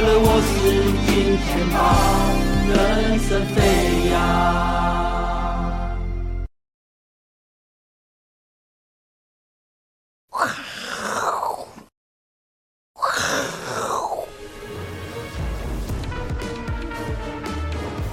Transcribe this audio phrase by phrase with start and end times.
[0.00, 0.50] 了我是
[1.06, 1.78] 金钱豹，
[2.68, 4.14] 人生飞扬。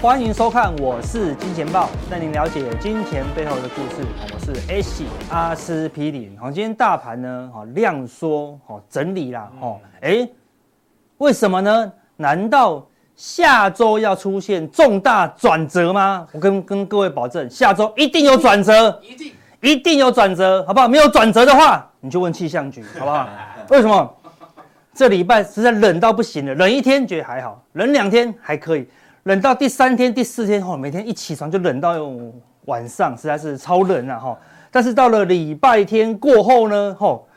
[0.02, 4.03] 欢迎收看，我是金钱豹，带您了解金钱背后的故事。
[4.34, 4.81] 我是 A
[5.30, 6.36] 阿司匹林。
[6.39, 10.27] 好，今天大盘呢，好量缩，好整理啦，哦，哎，
[11.21, 11.93] 为什么呢？
[12.17, 12.84] 难道
[13.16, 16.27] 下周要出现重大转折吗？
[16.31, 20.88] 我跟跟各位保证，下周一定有转折，一定一定有转折，好不好？
[20.88, 23.30] 没有转折的话，你就问气象局，好不好？
[23.70, 24.11] 为什么？
[24.95, 28.89] 这礼拜实在冷到不行了，冷一天觉得还好，冷两天还可以。
[29.23, 31.94] 冷到第三天、第四天后，每天一起床就冷到
[32.66, 34.17] 晚上，实在是超冷啊！
[34.17, 34.39] 哈，
[34.72, 37.27] 但是到了礼拜天过后呢，吼，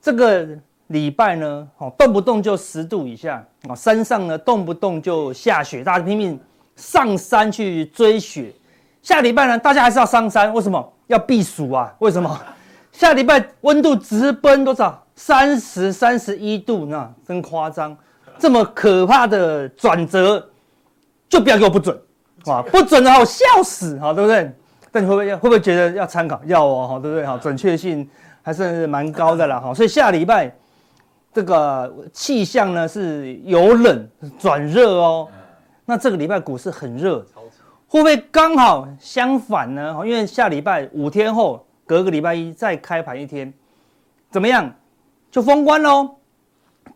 [0.00, 0.46] 这个
[0.88, 6.38] 礼拜呢，哦，动不动就十度以下啊，山上呢动不动就下雪，大家拼命
[6.76, 8.52] 上山去追雪。
[9.02, 10.92] 下礼拜呢，大家还是要上山，为什么？
[11.06, 11.94] 要避暑啊？
[12.00, 12.38] 为什么？
[12.92, 15.02] 下礼拜温度直奔多少？
[15.14, 17.96] 三十、三十一度，那真夸张！
[18.38, 20.46] 这么可怕的转折。
[21.28, 21.94] 就不要给我不准，
[22.46, 24.50] 哇， 不准的话我笑死，哈，对不对？
[24.90, 26.40] 但你会不会会不会觉得要参考？
[26.46, 27.26] 要哦，哈，对不对？
[27.26, 28.08] 哈，准确性
[28.40, 29.74] 还是蛮高的啦，哈。
[29.74, 30.50] 所以下礼拜
[31.38, 34.08] 这个气象呢是由冷
[34.40, 35.28] 转热哦。
[35.84, 37.24] 那这个礼拜股市很热，
[37.86, 39.96] 会不会刚好相反呢？
[40.04, 43.54] 因为下礼拜五天后，隔个礼拜一再开盘一天，
[44.32, 44.68] 怎么样？
[45.30, 46.16] 就封关喽。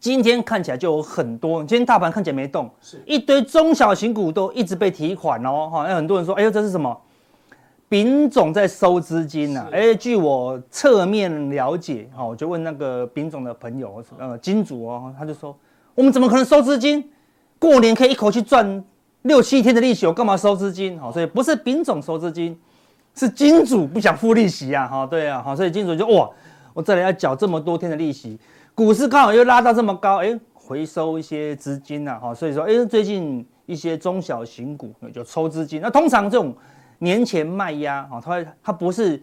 [0.00, 7.00] 今天看起来就有很多，今天大盘看起来没动，是一堆中小型股都一直被提款哦，哈，有很多人说，哎呦，这是什么？
[7.92, 15.54] 丙总在收资金呐，哎，据我侧面了解，哈，我就问那个丙总的朋友，呃，金主哦，他就说，
[15.94, 17.06] 我们怎么可能收资金？
[17.58, 18.82] 过年可以一口气赚
[19.20, 20.98] 六七天的利息，我干嘛收资金？
[20.98, 22.58] 好，所以不是丙总收资金，
[23.14, 26.30] 是金主不想付利息啊，哈，对啊，好，所以金主就哇，
[26.72, 28.38] 我这里要缴这么多天的利息。
[28.74, 35.82] 股市刚好又拉到这么高，哎，回收一些资金呐，哈，所以说，哎，最近一些中小型股就抽资金。
[35.82, 36.54] 那通常这种
[37.02, 39.20] 年前卖压，哈，它它不是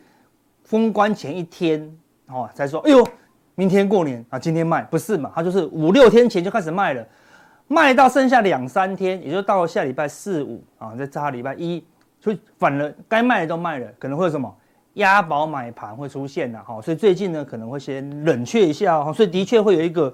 [0.65, 1.97] 封关前一天，
[2.27, 3.07] 哦，才说，哎呦，
[3.55, 5.31] 明天过年啊，今天卖，不是嘛？
[5.33, 7.07] 它就是五六天前就开始卖了，
[7.69, 11.81] 卖到剩下两三天，也就到了下礼拜四五啊，再加礼拜一，
[12.19, 14.53] 所以反了，该卖的都卖了，可能会有什么？
[14.95, 20.13] 押宝买盘会出现的哈，所以最近呢可能会先冷却一下哈，所以的确会有一个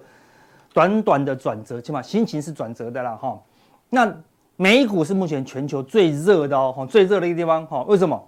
[0.71, 3.41] 短短的转折，起码心情是转折的啦哈。
[3.89, 4.15] 那
[4.57, 7.83] 美股是目前全球最热的哦，最热的一个地方哈。
[7.83, 8.21] 为什么？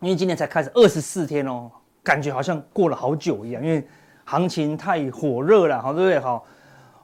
[0.00, 1.70] 因为今年才开始二十四天哦，
[2.02, 3.86] 感觉好像过了好久一样，因为
[4.24, 6.18] 行情太火热了，好对不对？
[6.18, 6.44] 好，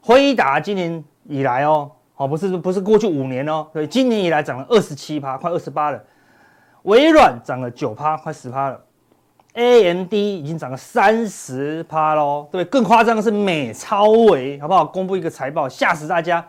[0.01, 6.03] 辉达今年以来哦，好不是不是过去五年哦，所以今年以来涨了二十七趴，快二十八了。
[6.83, 8.81] 微软涨了九趴，快十趴了。
[9.53, 14.85] AMD 已经涨了三十趴喽，对，更夸张的是美超微，好不好？
[14.85, 16.45] 公布一个财报，吓死大家。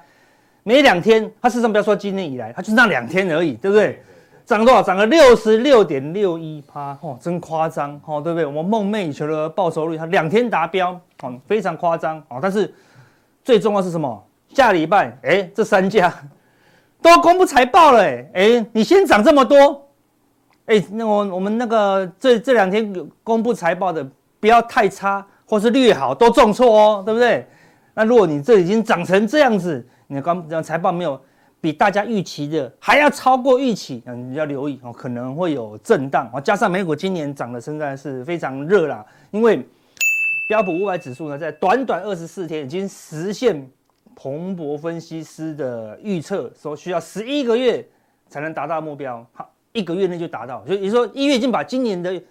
[0.63, 4.01] 没两天，它事实上不要说今年以来，它就是那两天而已，对不对？
[4.45, 4.81] 涨多少？
[4.81, 8.45] 涨了六十六点六一趴，哦，真夸张，哦，对不对？
[8.45, 12.39] 我们梦寐以求的报酬率，它两天达标，哦，非常夸张，哦。
[12.41, 12.73] 但是
[13.43, 14.23] 最重要是什么？
[14.53, 16.13] 下礼拜，哎，这三家
[17.01, 19.87] 都公布财报了，哎，你先涨这么多。
[20.65, 22.93] 哎，那我我们那个这这两天
[23.23, 24.05] 公布财报的，
[24.39, 27.47] 不要太差，或是略好，都重挫哦，对不对？
[27.93, 31.17] 那如果你这已经涨成这样子，你的刚财报没有
[31.61, 36.41] 比大家预期的还要超过预期，嗯你要留意哦，可能会有震荡哦。
[36.41, 39.65] 加上美股今年涨的现在是非常热啦，因为
[40.49, 43.65] 标普五百指数呢，在短短二十四天已经实现
[44.13, 47.87] 彭博分析师的预测，说需要十一个月
[48.27, 49.25] 才能达到目标。
[49.31, 49.49] 好。
[49.73, 52.21] 一个月内就达到，所以你说一月已经把今年的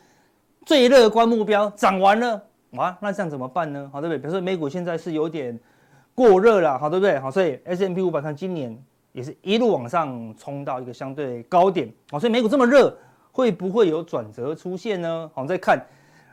[0.66, 2.42] 最乐观目标涨完了，
[2.72, 3.88] 哇，那这样怎么办呢？
[3.90, 4.18] 好，对不对？
[4.18, 5.58] 比如说美股现在是有点
[6.20, 7.18] 过热了，好，对不对？
[7.18, 8.78] 好，所以 S M P 五百看今年
[9.12, 12.94] 也是一路往上冲到一个相对高点，好，所以美股这么热，
[13.32, 15.30] 会不会有转折出现呢？
[15.34, 15.82] 好，再看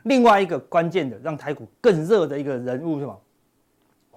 [0.02, 3.16] 另外一个关键的让台股更热的一个人物是吗？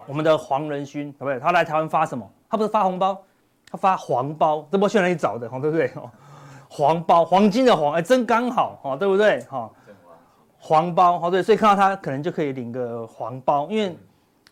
[0.07, 1.39] 我们的黄仁勋，对不对？
[1.39, 2.29] 他来台湾发什么？
[2.50, 3.24] 他不是发红包，
[3.71, 5.50] 他发黄包，这波去哪里找的？
[5.50, 5.88] 好，对不对？
[5.95, 6.12] 哦
[6.74, 9.41] 黄包，黄金的黄，哎，真刚好，哈，对不对？
[9.50, 9.69] 哈，
[10.57, 13.97] 黄包，好对，所以看到他可能就可以领个黄包，因为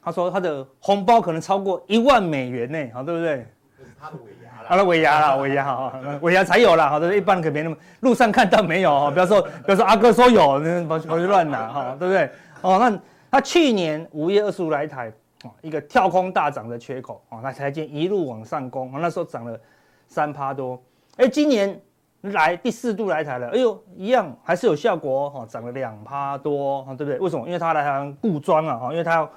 [0.02, 3.46] 他说他的红包可能超过一万美元呢，好，对不对？
[4.00, 12.30] 他的尾牙了，他的尾牙了， 尾牙哈，尾牙才有啦，好的，一般可没那么，路上看到没有哈，不要说，不要说阿哥说有，那跑去乱拿哈，对不对？
[12.62, 13.00] 哦，那
[13.30, 15.12] 他去年五月二十五来台，
[15.44, 19.60] 啊，一个跳空大涨的缺口，啊，那台积电一路往上攻，啊，那时候涨了
[20.08, 20.82] 三趴多，
[21.18, 21.80] 哎，今年
[22.22, 27.20] 来第四度来台了，哎呦，一样还是有效果，哈，涨了两趴多，对不对？
[27.20, 27.46] 为什么？
[27.46, 29.30] 因为他来台湾布庄啊，哈，因为他要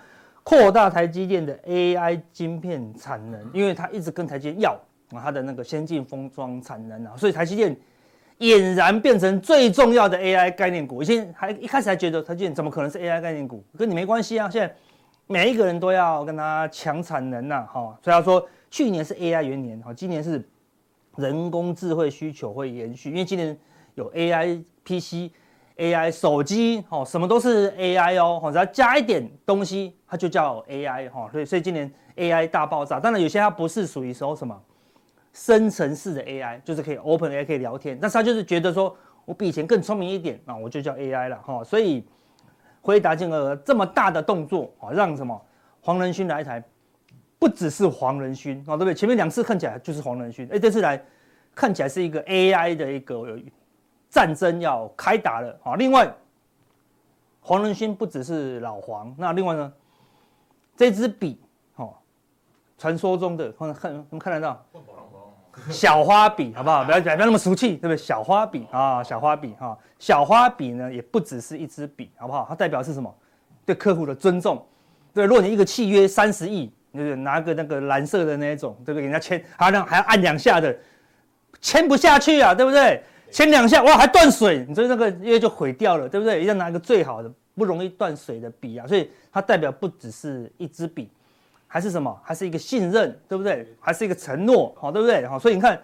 [0.42, 4.72] 扩大台积电的 AI 晶片产能，因为它一直跟台积电要
[5.10, 7.76] 啊它的那个先进封装产能啊，所以台积电。
[8.38, 11.00] 俨然变成最重要的 AI 概念股。
[11.00, 13.62] 以前还一开始还觉得台积电怎么可能是 AI 概念股？
[13.78, 14.50] 跟你没关系啊。
[14.50, 14.74] 现在
[15.28, 17.96] 每一个人都要跟他抢产能呐，哈。
[18.02, 20.44] 所以他说去年是 AI 元年，哈，今年是
[21.14, 23.56] 人工智慧需求会延续，因为今年
[23.94, 25.30] 有 AI PC、
[25.76, 31.26] AI 手机，哈，什么都是 AI 哦，哈，只要加一点东西，它就叫 AI，哈。
[31.32, 33.00] 所以所以今年 AI 大爆炸。
[33.00, 34.62] 当然有些它不是属于说什么。
[35.34, 38.94] 生成式的 AI 就是可以 Open AI 可以聊天，但是他就是觉得说
[39.24, 41.64] 我比以前更聪明一点啊，我就叫 AI 了哈。
[41.64, 42.04] 所以
[42.82, 45.42] 回答这个这么大的动作啊，让什么
[45.80, 46.62] 黄仁勋来一台，
[47.38, 48.94] 不只是黄仁勋啊，对不对？
[48.94, 51.02] 前面两次看起来就是黄仁勋，哎，这次来
[51.54, 53.40] 看起来是一个 AI 的一个
[54.10, 55.76] 战争要开打了啊。
[55.76, 56.12] 另外，
[57.40, 59.72] 黄仁勋不只是老黄，那另外呢，
[60.76, 61.40] 这支笔
[61.76, 61.94] 哦，
[62.78, 64.64] 传说中的看看能看得到。
[65.68, 66.82] 小花笔好不好？
[66.82, 67.96] 不要不要那么俗气，对不对？
[67.96, 72.46] 小花笔啊，小花笔哈，小花笔呢也不只是一支笔，好不好？
[72.48, 73.14] 它代表是什么？
[73.66, 74.66] 对客户的尊重。
[75.12, 79.02] 对，如果你一个契约三十亿，就是拿个那个蓝色的那一种，对不对？
[79.02, 80.74] 给人家签，还要还要按两下的，
[81.60, 83.02] 签不下去啊，对不对？
[83.30, 86.36] 签两下哇，还断水，你说那个约就毁掉了，对不对？
[86.38, 91.10] 一定要拿一个最好的、不容易断水的笔啊，所以它代表不只是一支笔。
[91.66, 92.20] 还是什么？
[92.22, 93.66] 还是一个信任，对不对？
[93.80, 95.26] 还是一个承诺，好，对不对？
[95.26, 95.82] 好，所以你看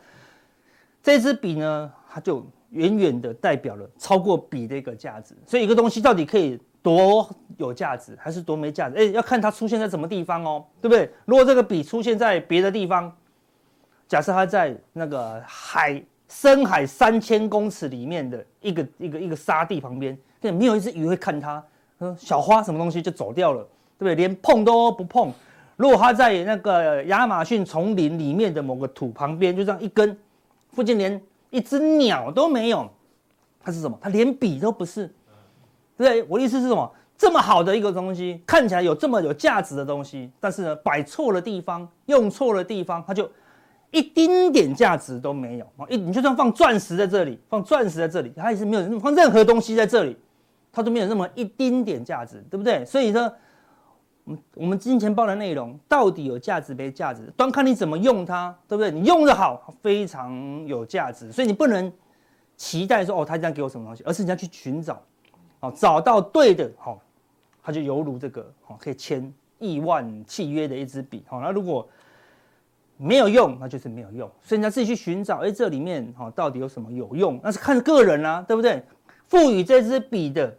[1.02, 5.34] 这支笔呢，它就远远的代表了超过笔的一个价值。
[5.46, 7.26] 所以一个东西到底可以多
[7.56, 8.96] 有价值，还是多没价值？
[8.96, 11.10] 哎，要看它出现在什么地方哦，对不对？
[11.24, 13.10] 如果这个笔出现在别的地方，
[14.06, 21.62] 假设它在那个海深海三千公尺里面的一个一个一个沙地旁边，对没有一只鱼会看它，
[22.16, 23.62] 小花什么东西就走掉了，
[23.98, 24.14] 对不对？
[24.14, 25.32] 连碰都不碰。
[25.76, 30.16] 如果它在那个亚马逊丛林里面的某个土旁边，就这样一根，
[30.72, 31.20] 附近连
[31.50, 32.88] 一只鸟都没有，
[33.62, 33.98] 它是什么？
[34.00, 35.06] 它连笔都不是，
[35.96, 36.22] 对不对？
[36.28, 36.90] 我的意思是什么？
[37.16, 43.28] 这么好的一个东西，看起来有这么有价值的东西，但是呢，摆错了地方，用错了地方，它就
[43.90, 45.86] 一丁点价值都没有啊！
[45.88, 50.16] 一你就算放钻石在这里，放钻石在这里，它也是没有放任何东西在这里，
[50.72, 52.84] 它都没有那么一丁点价值，对不对？
[52.84, 53.32] 所以呢。
[54.24, 58.90] 我们我们金钱豹的内容到底有价值没价值，端看你怎么用它，对不对？
[58.90, 61.90] 你用得好，非常有价值，所以你不能
[62.54, 65.02] 期待说哦，他这样给我什么东西，而是你要去寻找，
[65.60, 67.00] 哦，找到对的，好，
[67.62, 71.88] 它就犹如这个，好，可以签亿万契约的一支笔，好，那如果
[72.98, 77.40] 没有用，那就是没有用，所以你要自己去寻找，哎，这里面哈到底有什么有用？
[77.42, 78.84] 那是看个人啦，对不对？
[79.28, 80.54] 赋予这支笔的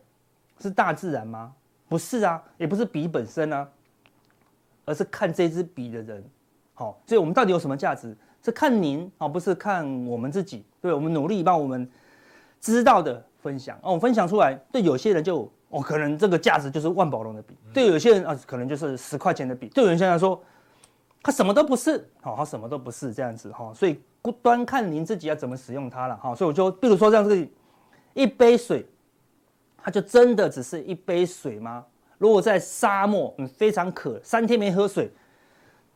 [0.59, 1.53] 是大自然吗？
[1.87, 3.67] 不是啊，也不是笔本身啊，
[4.85, 6.23] 而是看这支笔的人，
[6.73, 8.15] 好，所以我们到底有什么价值？
[8.43, 10.63] 是看您啊，不是看我们自己。
[10.81, 11.89] 对，我们努力把我们
[12.61, 20.41] 知道的分享哦，我分享出来，对有些人就哦，可能这个价值就是万宝龙的笔，对有些人啊，可能就是十块钱的笔，对有些人来说，
[21.21, 23.99] 他什么都不是，好，他什么都不是这样子哈，所以
[24.41, 26.33] 端看您自己要怎么使用它了哈。
[26.33, 27.47] 所以我就，比如说这样子，
[28.21, 28.85] 一杯水。
[29.81, 31.85] 它就真的只是一杯水吗？
[32.17, 35.09] 如果在沙漠，你非常渴，三天没喝水，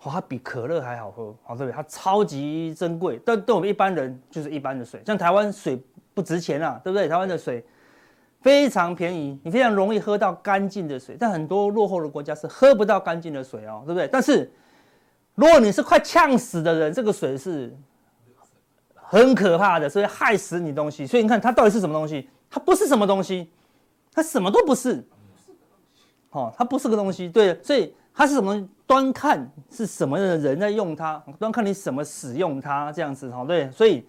[0.01, 1.75] 哦，它比可乐还好喝，好对不对？
[1.75, 5.01] 它超级珍贵，但对我们一般人就是一般的水。
[5.05, 5.77] 像台湾水
[6.13, 7.09] 不值钱啊，对不对？
[7.09, 7.63] 台湾的水
[8.39, 11.17] 非常便宜，你非常容易喝到干净的水。
[11.19, 14.07] 但很多落后的国家是喝不到干净的水哦，对不对？
[14.07, 14.49] 但是
[15.35, 17.75] 如果你是快呛死的人，这个水是
[19.13, 21.05] 很可怕的，所以害死你东西。
[21.05, 22.27] 所以你看它到底是什么东西？
[22.49, 23.49] 它不是什么东西。
[24.15, 25.03] 它什么都不是，
[26.29, 28.69] 哦，它不是个东西，对，所以它是什么？
[28.85, 34.05] 端看是什么样的人在用它，端看你怎么使用它，这样子，哈，对，所以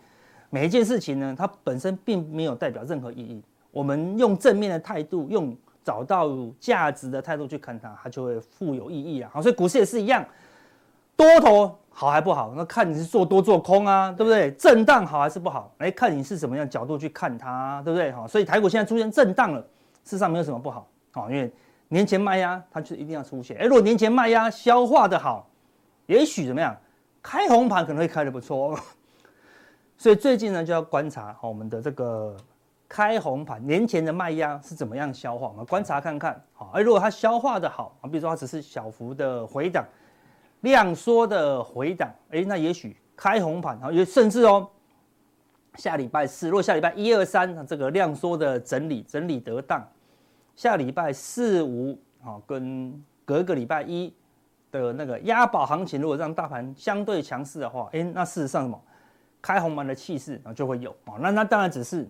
[0.50, 3.42] 每一件事情呢，它本身并没有代表任何意义。
[3.70, 6.28] 我们用正面的态度，用找到
[6.61, 9.30] 价值的态度去看它，它就会富有意义啊。
[9.32, 10.23] 好，所以股市也是一样，
[11.16, 14.50] 多头好还不好，那看你是做多做空啊，对不对？
[14.54, 15.72] 震荡好还是不好？
[15.78, 18.10] 来看你是什么样的角度去看它，对不对？
[18.10, 19.60] 好，所以台股现在出现震荡了。
[19.60, 21.50] 事实上没有什么不好啊，因为
[21.88, 23.56] 年前卖压它就一定要出现。
[23.58, 25.48] 哎，如果年前卖压消化的好，
[26.06, 26.76] 也许怎么样，
[27.22, 28.76] 开红盘可能会开的不错。
[29.96, 32.36] 所以最近呢就要观察好我们的这个
[32.88, 35.46] 开红盘，年前的卖压是怎么样消化？
[35.46, 39.86] 我们观察看看，好，而如果它消化的好，啊，比如说它只是小幅的回档，
[40.64, 44.68] 量缩的回档，哎，那也许开红盘，好，也甚至哦，
[45.76, 49.80] 下礼拜四，如果下礼拜一二三，这个量缩的整理整理得当，
[50.56, 54.12] 下礼拜四五，好，跟隔个礼拜一
[54.73, 58.80] 的那个押宝行情，如果让大盘相对强势的话，哎，那事实上什么？
[59.40, 62.09] 开红盘的气势啊就会有啊，那那当然只是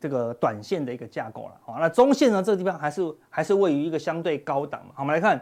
[0.00, 1.78] 这个短线的一个架构了啊。
[1.78, 4.90] 那中线呢，这个地方还是还是位于一个相对高档嘛。
[4.92, 5.40] 好，我们来看，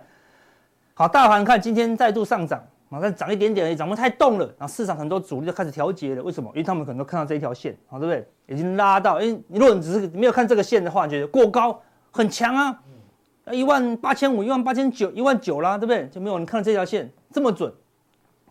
[0.97, 4.47] 好，大盘看今天再度上涨啊，但涨一点点而已，涨不太动了。
[4.57, 6.49] 然后市场很多主力就开始调节了，为什么？
[6.51, 8.55] 因为他们可能都看到这一条线好，对不对？
[8.55, 11.83] 已经拉到，哎，你如果你只是没有看这个线的话，觉得过高
[12.13, 12.81] 很强啊，
[13.51, 16.07] 一万八千五、一万八千九、一万九啦，对不对？
[16.11, 17.73] 就没有你看到这条线这么准，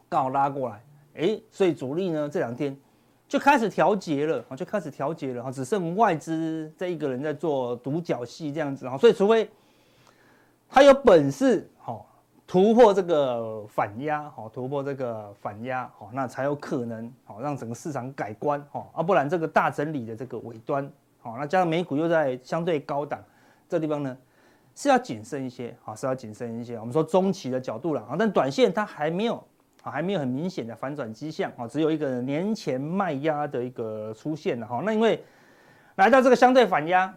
[0.10, 0.84] 刚好拉过来。
[1.16, 2.78] 哎，所以主力呢这两天
[3.26, 9.50] 就开始调节了啊，就开始调节了啊，只剩外资这一个人在做独角戏这样子啊，所以除非
[10.70, 11.70] 他有本事
[12.46, 20.90] 突破这个反压哈，突破这个反压好，那才有可能好让整个市场改观哈，啊不然这个大整理的这个尾端
[21.22, 23.20] 好，那加上美股又在相对高档
[23.68, 24.18] 这地方呢
[24.76, 26.78] 是要谨慎一些啊，是要谨慎一些。
[26.78, 29.44] 我们说中期的角度了啊，但短线它还没有。
[29.84, 34.82] 啊，还没有很明显的反转迹象啊，只有一个年前卖压的一个出现了哈。
[34.86, 35.22] 那因为
[35.96, 37.14] 来到这个相对反压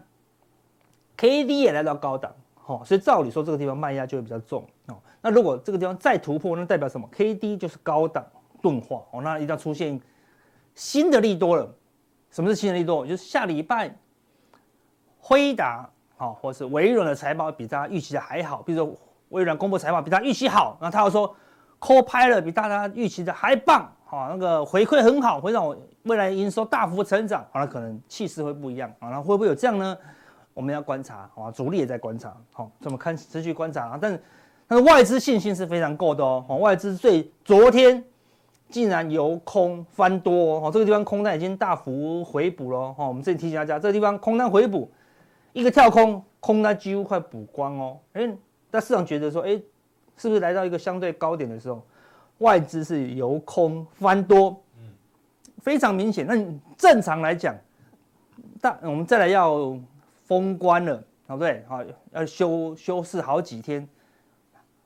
[1.15, 4.97] ，K D 也来到高档，好，所以照理说这个地方卖压就会比较重哦。
[5.21, 8.25] 那如果这个地方再突破，那代表什么？K D 就是高档
[8.61, 9.99] 钝化哦，那一定要出现
[10.75, 11.73] 新的利多了。
[12.31, 13.05] 什么是新的利多？
[13.05, 13.95] 就是下礼拜
[15.19, 18.95] 辉达啊，或是微软的财报比大家预期的还好，比如说
[19.29, 21.35] 微软公布财报比大家预期好，那他要说。
[21.79, 29.95] Copilot 比大家预期的还棒，好，那个回馈很好，会让我未来营收大幅成长，好，那可能气势会不一样，啊，那会不会有这样呢？
[30.55, 34.19] 我们要观察，好，主力也在观察，好，这么看持续观察啊，但是
[34.67, 38.03] 但是外资信心是非常够的哦，外资最昨天
[38.69, 44.91] 竟然由空翻多哦，这个地方空单已经大幅回补了，哈，我们这里提醒大家，这个地方空单回补，
[45.53, 48.29] 一个跳空，空单几乎快补光哦，哎，
[48.69, 49.61] 但市场觉得说，哎。
[50.19, 51.79] 是不是来到一个相对高点的时候，
[52.39, 54.59] 外资是由空翻多，
[55.59, 56.25] 非常明显。
[56.25, 56.35] 那
[56.75, 57.55] 正常来讲，
[58.59, 59.77] 大我们再来要
[60.25, 60.97] 封关了，
[61.27, 61.63] 对不对？
[61.67, 61.83] 好，
[62.13, 63.87] 要休休市好几天，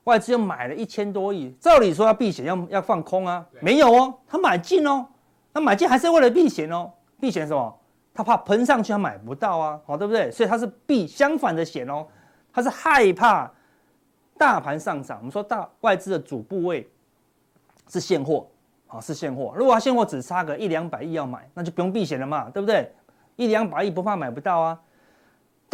[0.04, 5.06] 外资又买了一千多亿，照理说要避险，要要放空啊，没有哦，他买进哦，
[5.52, 6.90] 他买进还是为了避险哦，
[7.20, 7.78] 避险什么？
[8.14, 10.30] 他怕喷上去他买不到啊，好，对不对？
[10.30, 12.06] 所以他是避相反的险哦，
[12.52, 13.50] 他是害怕。
[14.38, 16.90] 大盘上涨，我们说大外资的主部位
[17.88, 18.48] 是现货，
[18.88, 19.52] 啊是现货。
[19.54, 22.90] 如果它现货只差个一两百亿要买，那就不用避险了嘛，对不对？
[23.36, 24.80] 一两百亿不怕买不到啊。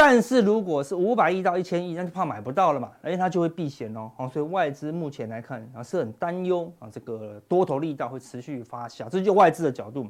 [0.01, 4.09] 但是如果是五百亿到一千亿，那就怕买不到了嘛，而且它就会避险哦。
[4.33, 10.07] 所以外资目前来看啊是很担忧啊，这个多头力道会持续发酵，这就外资的角度。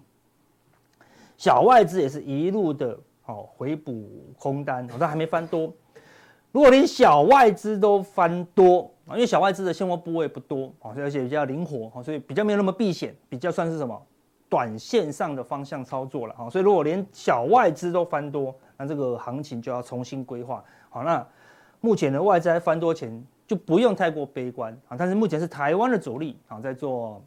[1.38, 5.72] 小外资也是一路的哦回补空单，好像还没翻多。
[6.52, 13.98] 如果连小外资都翻多啊，因为小外资的现货部位不多啊，而且比较灵活，所以比较没有那么避险，比较算是什么
[14.50, 16.50] 短线上的方向操作了啊。
[16.50, 20.64] 所以如果连小外资都翻多，那这个行情就要重新规划。
[20.88, 21.26] 好，那
[21.80, 24.96] 目前的外资在翻多前就不用太过悲观啊。
[24.98, 27.22] 但是目前是台湾的主力啊在做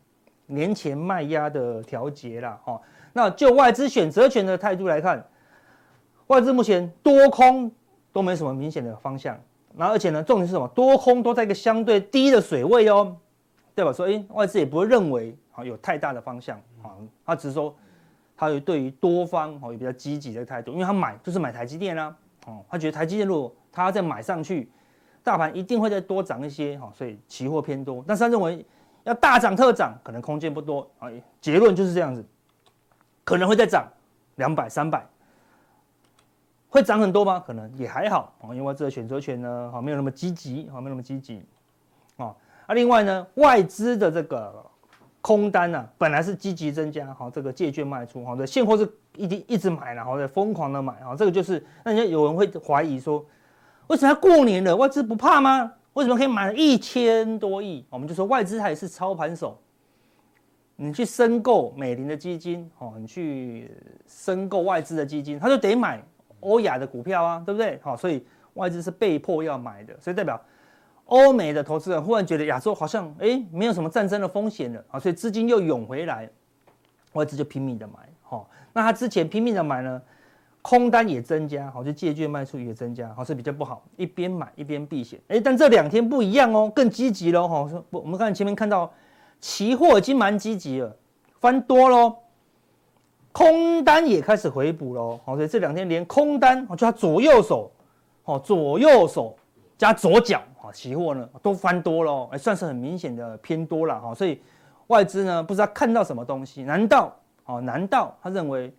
[0.48, 2.82] 年前卖压的调节了哈。
[3.14, 5.24] 那就外资选择权的态度来看，
[6.28, 7.72] 外资目前多空。
[8.14, 9.40] 都没什么明显的方向，
[9.74, 10.68] 然后而且呢，重点是什么？
[10.76, 13.16] 多空都在一个相对低的水位哦，
[13.74, 13.94] 对吧？
[13.94, 16.92] 所以外资也不会认为啊有太大的方向啊，
[17.26, 17.74] 他只是说
[18.42, 22.18] 他有对于多方哦有比较积极的态度，因为他买就是买台积电啊，
[22.48, 24.68] 哦，他觉得台积电如果他再买上去，
[25.22, 28.66] 大盘一定会再多涨一些哈，所以期货偏多，但是他认为
[29.04, 31.08] 要大涨特涨可能空间不多啊，
[31.40, 32.26] 结论就是这样子，
[33.24, 33.88] 可能会再涨
[34.38, 35.06] 两百三百。
[36.68, 37.44] 会涨很多吗？
[37.46, 41.46] 可能也还好啊，因为这个选择权呢，哈，没有那么积极，哈，没有那么积极，
[42.18, 42.34] 啊，
[42.66, 44.66] 啊，另外呢，外资的这个
[45.22, 53.26] 空单呢、啊，本来是积极增加，哈，这个借券卖出，哈，这现货是一定一直买，然后在疯狂的买，啊，这个就是，那人家有人会怀疑说，
[53.88, 55.74] 为什么要过年了，外资不怕吗？
[55.94, 57.86] 为什么可以买一千多亿？
[57.90, 59.58] 我们就说外资它也是操盘手，
[60.76, 63.72] 你去申购美林的基金，哦，你去
[64.08, 66.04] 申购外资的基金，他就得买。
[66.44, 67.80] 欧亚的股票啊，对不对？
[67.84, 68.26] 好，所以
[68.56, 70.42] 外资是被迫要买的，所以代表
[71.06, 76.30] 欧美的投资人忽然觉得亚洲好像哎没有什么战争的风险了啊，所以资金又涌回来，
[77.14, 77.94] 外资就拼命的买。
[78.22, 80.02] 好，那他之前拼命的买呢，
[80.62, 85.20] 空单也增加，好，就借券卖出也增加，好，是比较不好，一边买一边避险。
[85.28, 87.68] 哎，但这两天不一样哦，更积极了哈。
[87.70, 88.90] 说我们看前面看到
[89.42, 90.96] 期货已经蛮积极了，
[91.42, 92.16] 翻多喽，
[93.34, 95.20] 空单也开始回补喽。
[95.26, 97.70] 好，所以这两天连空单，就他左右手，
[98.24, 99.36] 好，左右手
[99.78, 104.14] 加左脚，期货呢都翻多了，哎，算是很明显的偏多了哈。
[104.14, 104.42] 所以
[104.88, 107.62] 外资呢不知道看到什么东西，难道哦？
[107.62, 108.74] 难道他认为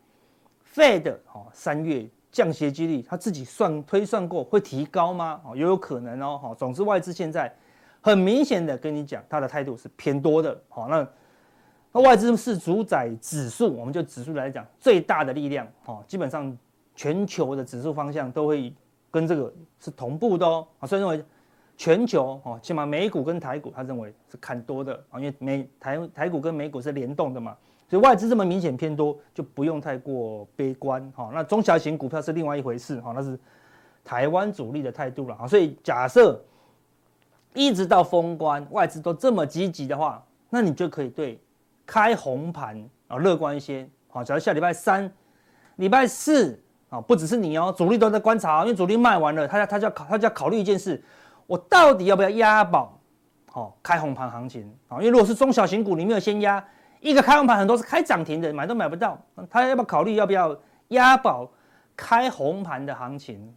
[0.74, 5.40] ？Fed 哦，三月降息几率，他自己算推算过会提高吗？
[5.44, 6.38] 哦，也有可能哦。
[6.42, 7.54] 哈，总之外资现在
[8.00, 10.58] 很明显的跟你讲，他的态度是偏多的。
[10.70, 11.06] 好，那
[11.92, 15.68] 那外资是主宰指数，我们就指数来讲最大的力量。
[15.84, 16.56] 哦，基本上
[16.94, 18.74] 全球的指数方向都会
[19.10, 20.66] 跟这个是同步的哦。
[20.86, 21.22] 所以认为
[21.76, 27.56] 全球哦，起码美股跟台股，他认为是看多的啊，因为美台台股跟美股是联动的嘛。
[27.88, 31.30] 所以外资这么明显偏多，就不用太过悲观哈。
[31.34, 33.38] 那中小型股票是另外一回事哈，那是
[34.02, 35.46] 台湾主力的态度了哈。
[35.46, 36.42] 所以假设
[37.52, 41.38] 一直到封关，外资都这么积极的话，那你就可以对
[41.84, 43.86] 开红盘啊乐观一些。
[44.08, 45.12] 好，假如下礼拜三、
[45.76, 51.02] 礼拜四啊，不只是你哦，主力都在观察，因为主力卖完了，他他就要考他就要考虑一件事，
[51.52, 52.98] 我到底要不要押宝？
[53.50, 56.64] 好，开红盘行情啊，因为如果是中小型股，你没有先押。
[56.98, 59.20] 一个开红盘，很多是开涨停的，买都买不到。
[59.50, 60.56] 他要不要考虑要不要
[60.88, 61.46] 押宝
[61.94, 63.54] 开红盘的行情？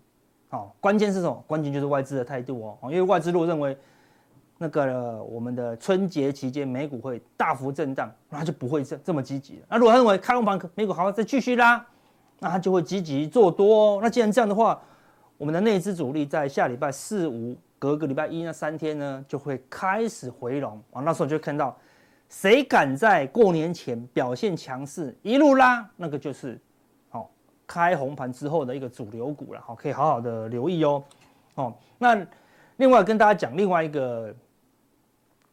[0.50, 1.42] 哦，关键是什么？
[1.48, 2.78] 关键就是外资的态度哦。
[2.92, 3.78] 因为外资如果认为
[4.58, 9.64] 那个我们的春节期间美股会大幅震荡，那他就不会这这么积极。
[9.70, 11.82] 那如果他认为开红盘美股还要再继续拉，
[12.40, 14.02] 那他就会积极做多。
[14.02, 14.82] 那既然这样的话，
[15.38, 21.02] 我们的内资主力在下礼拜四五隔个礼拜一那三天呢，就会开始回笼啊。
[21.02, 21.78] 那时候就看到。
[22.28, 26.60] 谁敢在过年前表现强势，一路拉，那个就是，
[27.12, 27.30] 哦
[27.68, 31.04] 开红盘之后的一个主流股了，好，可以好好的留意哦，
[31.54, 32.20] 哦，那
[32.78, 34.36] 另外跟大家讲另外一个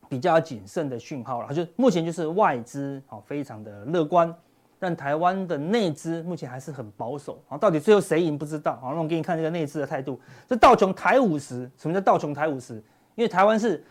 [0.09, 4.35] 比较谨慎的讯号了，就目前就是外资好非常的乐观，
[4.83, 12.75] 但台湾的内资目前还是很保守，啊，到底最后谁赢不知道，好，那我给你看这个内资的态度，这道琼台五十，什么叫道琼台五十？
[13.15, 13.85] 因为台湾是。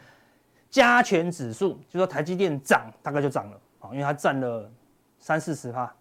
[0.72, 4.72] 加权指数，就说台积电涨，大概就涨了啊，因为它占了
[5.20, 5.94] 三四十趴。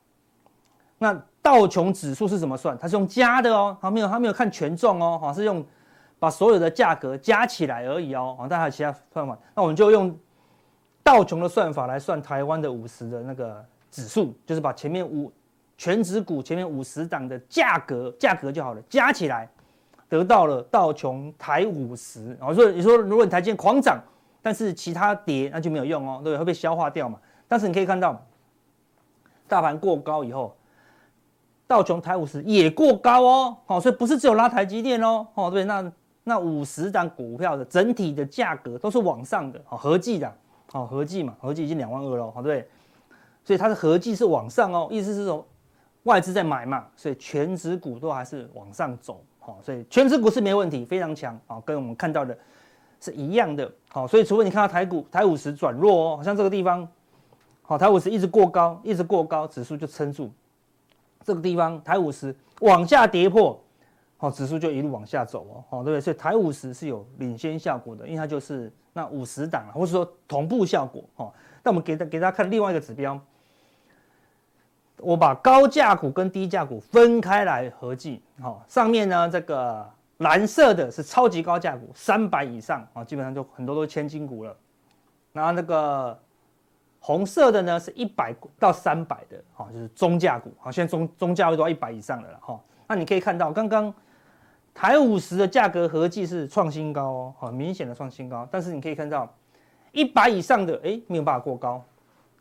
[0.97, 2.79] 那道琼指数是怎么算？
[2.79, 5.67] 它是用加的哦，它没有它没有看权重哦，哈，是用
[6.21, 9.37] 把所有的价格加起来而已哦，啊，但还有其他算法。
[9.57, 10.17] 那我们就用
[11.03, 15.33] 道琼的算法来算台湾的五十的那个指数，就是把前面五
[15.77, 19.49] 全指股前面五十档的价格价格就好了，加起来
[20.09, 22.37] 得到了道琼台五十。
[22.39, 24.01] 然后说你说如果你台积电狂涨。
[24.43, 27.19] 但是其他跌那就没有用哦，对，会被消化掉嘛。
[27.47, 28.19] 但是你可以看到，
[29.47, 30.57] 大盘过高以后，
[31.67, 35.93] 道琼台五十也过高哦，好，所以不是只有拉台积电哦，哦，对，那
[36.25, 40.35] 那五十档股票的整体的价格都是往上的，哦，合计的，
[40.73, 42.67] 哦，合计嘛，合计已经两万二了，好，对，
[43.45, 45.47] 所以它的合计是往上哦，意思是说
[46.05, 52.37] 外资在买嘛，所以全值股都还是往上走，好，所以全值股是没问题，非常强，好，跟我们看到的。
[53.03, 56.87] 是一样的，好，所以除非你看到台股台五十转弱哦，好像这个地方，
[57.63, 60.31] 好，台五十一直过高，一直过高，指数就撑住。
[61.25, 63.59] 这个地方台五十往下跌破，
[64.19, 65.99] 好，指数就一路往下走哦，好，对不对？
[65.99, 71.33] 所以台五十是有领先效果的，因为它就是那五十档，或者说同步效果，哈。
[71.63, 73.19] 那我们给大给大家看另外一个指标，
[75.03, 79.89] 我把高价股跟低价股分开来合计，好，上面呢这个。
[80.21, 84.55] 蓝色的是超级高价股，三百以上啊，基本上就很多都千金股了。
[85.33, 86.21] 然后那个
[86.99, 92.61] 红色的呢，是一百到三百的，哈，就是中价股，好，现在中中价位都要一百以上的了，哈。
[92.87, 93.95] 那你可以看到，刚刚
[94.75, 98.47] 台五十的价格合计是创新高哦，很明显的创新高。
[98.51, 99.27] 但是你可以看到，
[99.93, 101.83] 一百以上的，哎，没有办法过高，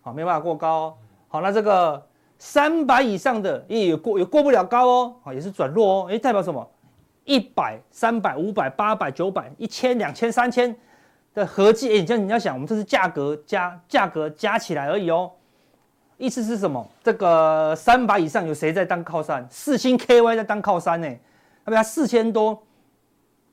[0.02, 0.94] 好，没有办法过高哦。
[1.30, 2.06] 好，那这个
[2.40, 6.68] 三百以上的也有过，也过不了高哦，啊，也是转弱哦，哎，代表什么？
[7.26, 10.76] 一百、三百、五百、八百、九百、一千、两千、三千
[11.34, 15.30] 的合计，哎，这样你要想，我们这是价格加价格加起来而已哦。
[16.18, 16.86] 意思是什么？
[17.04, 19.46] 这个三百以上有谁在当靠山？
[19.50, 21.08] 四星 KY 在当靠山呢？
[21.08, 22.64] 要不然四千多，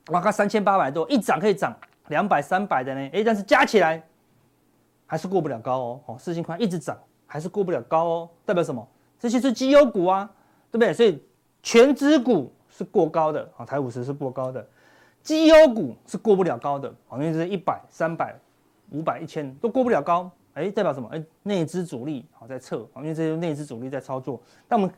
[0.09, 1.77] 哇，它三千八百多，一涨可以涨
[2.09, 3.11] 两百、三百的呢？
[3.13, 4.03] 哎，但是加起来
[5.07, 6.01] 还是过不了高哦。
[6.07, 6.97] 哦，四星 KY 一直涨，
[7.27, 8.31] 还是过不了高哦。
[8.45, 8.87] 代表什么？
[9.19, 10.31] 这些是绩优股啊，
[10.71, 10.93] 对不对？
[10.93, 11.23] 所以
[11.63, 12.53] 权值股。
[12.69, 14.63] 是过高的啊，台五十是过高的，
[15.23, 18.37] 绩优股是过不了高的啊，因为是一百、三百、
[18.91, 21.09] 五百、一千都过不了高，哎，代表什么？
[21.11, 24.39] 哎，内资主力好在撤啊，因为这些内资主力在操作。
[24.69, 24.95] 但我们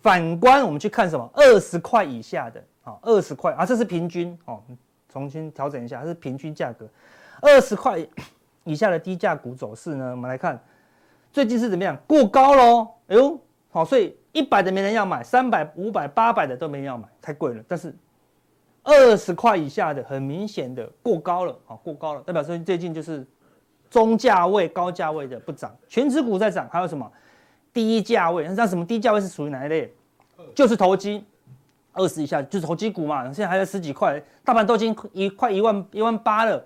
[0.00, 4.60] 反观我们去看什么二十块以下的，好，二十块啊，这是平均哦，
[5.08, 6.88] 重新调整一下，这是平均价格，
[7.40, 8.04] 二十块
[8.64, 10.60] 以下的低价股走势呢，我们来看
[11.32, 11.96] 最近是怎么样？
[12.06, 13.40] 过高喽，哎呦，
[13.70, 17.64] 好，所以一百的没人要买，三百、五百、八百的都没人要买，太贵了。
[17.66, 17.94] 但是
[18.82, 23.26] 二十块以下的很明显的过高了，好，过高了，代表说最近就是
[23.88, 27.10] 中价位、高价位的不涨，全值股在涨，还有什么？
[27.72, 29.90] 低价位，那什么低价位是属于哪一类？
[30.54, 31.24] 就是投机，
[31.92, 33.24] 二十以下就是投机股嘛。
[33.24, 36.62] 现在还在十几块，大盘都已经一块一万一万八了，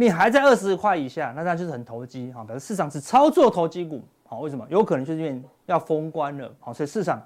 [0.00, 2.42] 你还在二十块以下，那那就是很投机哈。
[2.42, 4.66] 表示市场是操作投机股，好，为什么？
[4.70, 7.22] 有可能就是因为要封关了，好，所以市场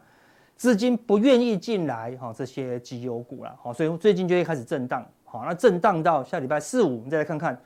[0.57, 7.57] 资金不愿意进来哈，这些绩优股了，好，所以最近就会开始震荡，好，那震荡到下礼拜四五，我们再来看看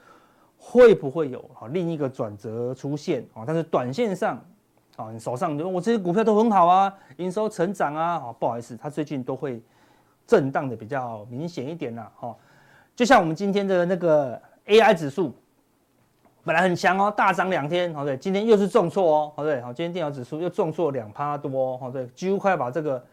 [0.59, 3.44] 会不会有好另一个转折出现啊？
[3.47, 4.38] 但是短线上。
[4.97, 9.62] 啊，你手上我这些股票都很好啊，营收成长啊，好，不好意思，它最近都会
[10.27, 12.37] 震荡的比较明显一点啦，哈，
[12.97, 15.35] 就像我们今天的那个 AI 指数，
[16.44, 23.04] 本来很强哦，大涨两天，好对，今天又是重挫哦，好对，好，今天电脑指数又重挫两趴多，好对，几乎快要把这个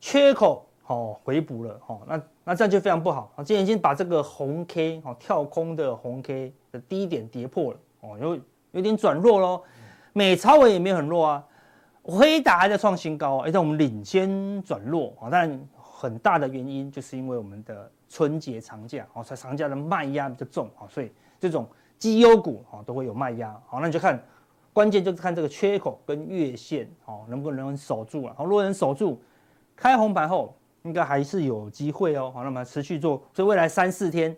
[0.00, 8.38] 缺口好回补了，好，那那这样就非常不好，今天已经把这个红 K 好跳空的红 K 的低点跌破了，哦，有
[8.72, 9.62] 有点转弱喽。
[10.12, 11.44] 美超微也没有很弱啊，
[12.02, 24.22] 辉达还在创新高，而且我们领先转弱啊，但很大的原因就是因为我们的春节长假哦，在长假的卖压比较重啊，所以这种绩优股啊都会有卖压，好，那你就看
[24.72, 29.18] 关键就是看这个缺口跟月线哦能不能守住啊，好，如果能守住，
[29.74, 34.36] 开红盘后应该还是有机会哦，好，那么持续做，所以未来三四天。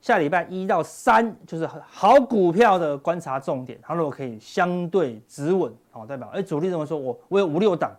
[0.00, 7.90] 下礼拜一到三就是好股票的观察重点，它如果可以相对止稳，好代表哎主力认为说我我有五六档，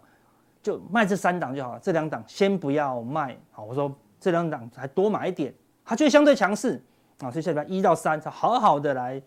[0.61, 6.81] 就卖这三档就好了，这两档先不要卖，好我说这两档还多买一点，它就相对强势
[7.19, 9.21] 啊，所以下礼拜一到三，才好好的来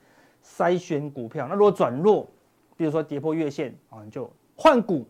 [0.44, 1.46] 筛选股票。
[1.48, 2.27] 那如果转弱，
[2.77, 5.07] 比如说跌破月线啊，你就换股。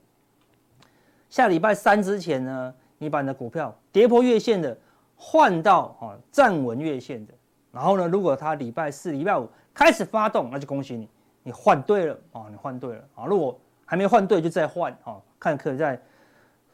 [1.28, 4.76] 下礼拜三之前呢，你把你的股票跌破月线的
[5.16, 7.34] 换到啊站稳月线的。
[7.70, 11.08] 然后呢，如果它礼拜四、礼拜五开始发动，那就恭喜你，
[11.42, 13.26] 你换对了啊，你换对了啊。
[13.26, 16.00] 如果还没换对，就再换啊，看可以在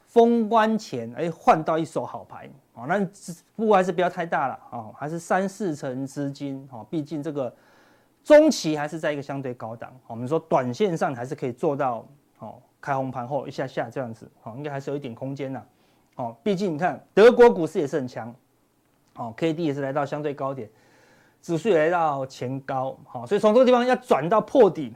[0.06, 2.84] 封关前哎换到一手好牌啊。
[2.86, 3.06] 那
[3.56, 7.54] 不还是不要太大了啊，还是三四成资金啊，毕竟这个
[8.22, 9.92] 中期还是在一个相对高档。
[10.06, 12.06] 我们说短线上还是可以做到
[12.38, 15.66] 哦，开红盘后一下下这样子哦，应该还是有一点空间的
[16.16, 16.36] 哦。
[16.42, 18.34] 毕竟你看德国股市也是很强
[19.16, 20.68] 哦，K D 也是来到相对高点。
[21.42, 24.94] 指数也来到前高，好，所以从这个地方要转到破底，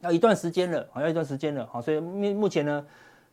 [0.00, 2.84] 要一段时间了，好，要一段时间了，好，所以目目前呢，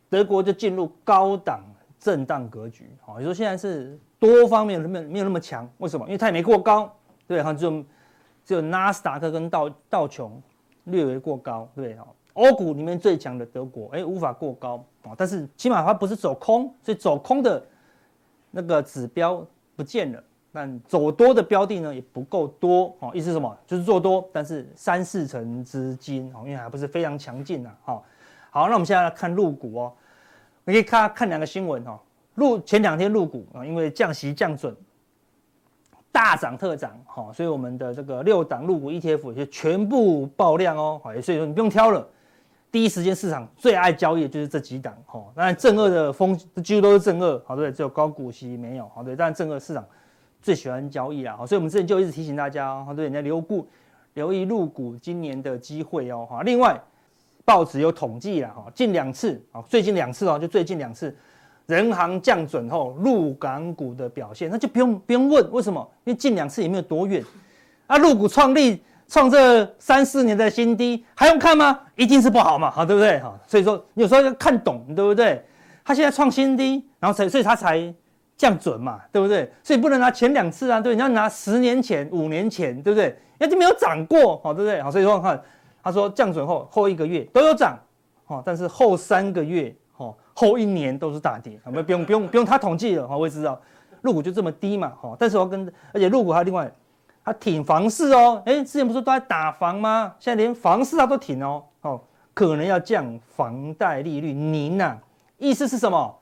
[0.08, 1.64] 德国就进入高档
[2.06, 6.06] 震荡格局，好，你说现在是多方面没没有那么强，为什么？
[6.06, 7.84] 因为它也没过高，对，哈，只有
[8.44, 10.40] 只有纳斯达克跟道道琼
[10.84, 17.66] 略微过高，对，哈，欧股里面最强的德国，哎，无法过高，啊，但是起码它不是走空，所以走空的
[18.52, 19.44] 那个指标
[19.76, 20.24] 不见了。
[20.54, 23.58] 但走多的标的呢也不够多哦，意思是什么？
[23.66, 27.72] 就是做多，但是三四成资金哦，因为还不是非常强劲呐。
[27.84, 28.06] 好，
[28.52, 29.94] 好，那我们现在来看陆股哦，
[30.66, 32.00] 你可以看看两个新闻哈。
[32.34, 34.76] 入前两天入股啊，因为降息降准，
[36.12, 41.00] 大涨特涨哈，所以我们的这个六档入股 ETF 就全部爆量哦。
[41.04, 42.06] 好，所以说你不用挑了，
[42.72, 45.24] 第一时间市场最爱交易的就是这几档哈。
[45.34, 49.86] 当然正二的风几乎都是正二，好对，只有高股息没有好对，但正二市场。
[50.42, 53.68] 最喜欢交易啦，所以我们之前就一直提醒大家哦，对，人家留股
[54.14, 56.44] 留意入股今年的机会哦，哈。
[56.44, 56.80] 另外，
[57.46, 61.16] 报纸有统计啦，哈，近两次啊，最近两次哦，就最近两次，
[61.68, 67.24] 人行降准后入港股的表现，那就不用不用问为什么，因为近两次也没有多远，
[67.88, 71.80] 啊，入股创立创这三四年的新低，还用看吗？
[71.96, 73.20] 一定是不好嘛，好对不对？
[73.20, 75.42] 哈，所以说有时候要看懂，对不对？
[75.84, 77.94] 他现在创新低，然后才所以他才。
[78.38, 79.50] 降准嘛，对不对？
[79.64, 83.08] 所以不能拿前两次啊，对，你要拿十年前、五年前，对不对？
[83.40, 84.82] 因为就没有涨过，好，对不对？
[84.82, 85.42] 好，所以说看，
[85.86, 87.78] 他说降准后后一个月都有涨，
[88.26, 93.62] 哦，但是后三个月、哦后一年都是大跌，我们不用不用不用他统计了，好，我也知道，
[94.02, 96.70] 陆股就这么低嘛，好，但是我跟而且陆股还有另外，
[97.24, 100.16] 他挺房市哦，哎，之前不是都在打房吗？
[100.20, 102.02] 现在连房市他都挺哦，哦，
[102.34, 104.98] 可能要降房贷利率，您呐，
[105.38, 106.18] 意思是什么？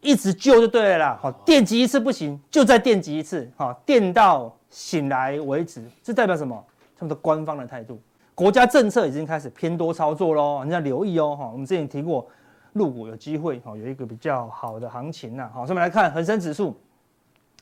[0.00, 6.64] 一直救就对了，好，电击一次不行，就再电击一次，好，电到醒来为止，这代表什么？
[6.96, 8.00] 他们的官方的态度，
[8.40, 12.26] 国家政策已经开始偏多操作喽，你要留意哦，哈，我们之前提过，
[12.72, 15.50] 入股有机会哦，有一个比较好的行情呐。
[15.52, 16.74] 好，我们来看恒生指数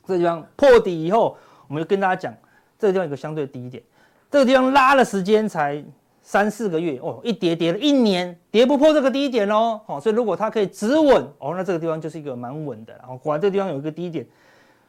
[0.07, 1.37] 这地方破底以后，
[1.67, 2.33] 我们就跟大家讲，
[2.79, 3.83] 这个地方有一个相对低点，
[4.31, 5.85] 这个地方拉的时间才
[6.23, 9.81] 三四个月哦，一跌跌了一年，跌不破这个低点喽。
[9.85, 12.95] 好，所以如果它可以止稳哦，那这个地方就是一个蛮稳的。
[12.99, 14.25] 然后果然这个地方有一个低点，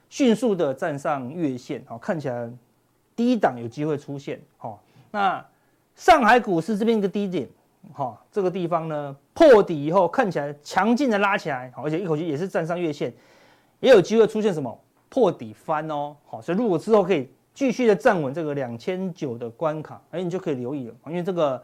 [0.08, 2.47] 迅速的站上月线，好，看起来
[3.15, 4.39] 低档有机会出现。
[4.56, 5.43] 好，那
[5.99, 7.45] 上海股市这边一个低点。
[7.91, 13.13] 好，这个地方呢破底以后看起来强劲的拉起来，好，而且一口气也是站上月线，
[13.81, 16.15] 也有机会出现什么破底翻哦。
[16.25, 21.62] 好，所以如果之后可以继续的站稳这个两千九的关卡，哎，你就可以留意了，因为这个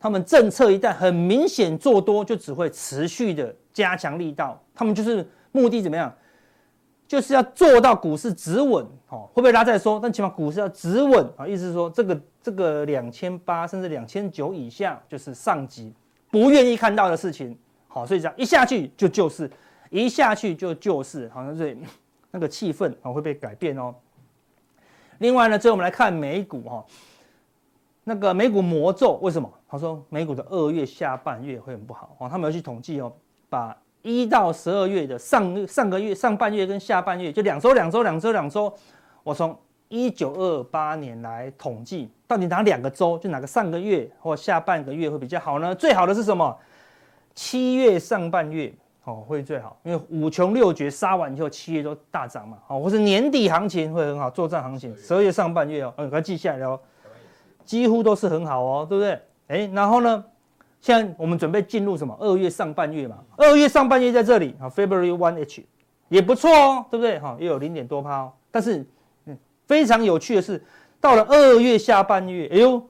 [0.00, 6.12] 他们政策一旦很明显做多，就只会持续的加强力道，他们就是目的怎么样？
[7.08, 9.98] 就是要做到股市止稳，哦，会不会拉再说？
[9.98, 15.90] 但起码股市要止稳啊，意思是说这个这个两千八甚至两千九以下，就是上级
[16.30, 17.56] 不愿意看到的事情，
[17.88, 19.50] 好，所以这样一下去就救市，
[19.88, 21.74] 一下去就救市，好像是
[22.30, 23.94] 那个气氛啊会被改变哦。
[25.16, 26.84] 另外呢，最后我们来看美股哈，
[28.04, 29.50] 那个美股魔咒为什么？
[29.66, 33.10] 他说美股的二月下半月会很不好哦，他们要去统计哦，
[33.48, 33.74] 把。
[34.02, 38.72] 一到十二月的上上个月上半月跟下半月就两周两周两周两周，
[39.22, 39.56] 我从
[39.88, 45.74] 一九二八年来统计，到底哪两个周就哪个上个月或下半个月会比较好呢？
[45.74, 46.56] 最好的是什么？
[47.34, 48.72] 七月上半月
[49.04, 56.78] 哦会最好，因为五穷六绝杀完以后，七月都大涨嘛，哦，或是年底行情会很好，作战行情十二月上半月哦，嗯，给它记下来哦，
[57.64, 59.20] 几乎都是很好哦，对不对？
[59.48, 60.24] 哎，然后呢？
[60.80, 62.16] 现在我们准备进入什么？
[62.20, 65.66] 二月上半月嘛，二月上半月在这里啊，February one H
[66.08, 67.18] 也不错哦，对不对？
[67.18, 68.32] 哈，也有零点多趴哦。
[68.50, 68.86] 但是，
[69.26, 69.36] 嗯，
[69.66, 70.64] 非常有趣的是，
[71.00, 72.80] 到了二月下半月，哎呦，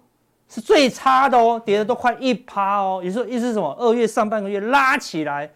[0.48, 3.00] 是最差的哦，跌的都快一趴哦。
[3.02, 3.74] 也就意思是什么？
[3.78, 5.50] 二月上半个月拉起来，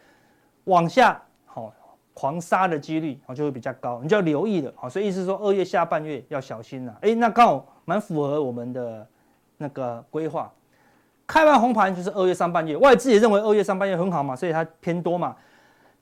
[0.64, 1.72] 往下好
[2.14, 4.72] 狂杀的几率啊就会比较高，你就要留意了。
[4.74, 6.96] 好，所以意思是说二月下半月要小心了。
[7.02, 9.06] 哎，那刚好蛮符合我们的
[9.58, 10.50] 那个规划。
[11.26, 15.34] 开完红盘就是二月上半月，外资也认为二月上半月很好嘛，所以它偏多嘛。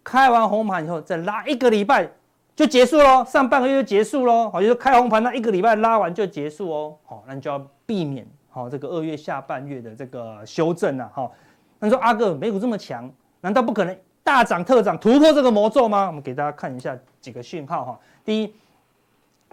[0.03, 2.11] 开完红盘以后再拉一个礼拜
[2.57, 4.51] 就结束喽，上半个月就结束喽。
[4.51, 6.97] 好，就是开红盘那一个礼拜拉完就结束哦。
[7.05, 11.09] 好，那你就要避免好这个二月下半月的这个修正了。
[11.15, 11.33] 好，
[11.79, 13.09] 那你说阿哥美股这么强，
[13.43, 16.07] 难道不可能大涨特涨突破这个魔咒吗？
[16.07, 18.01] 我们给大家看一下几个讯号哈。
[18.25, 18.55] 第一，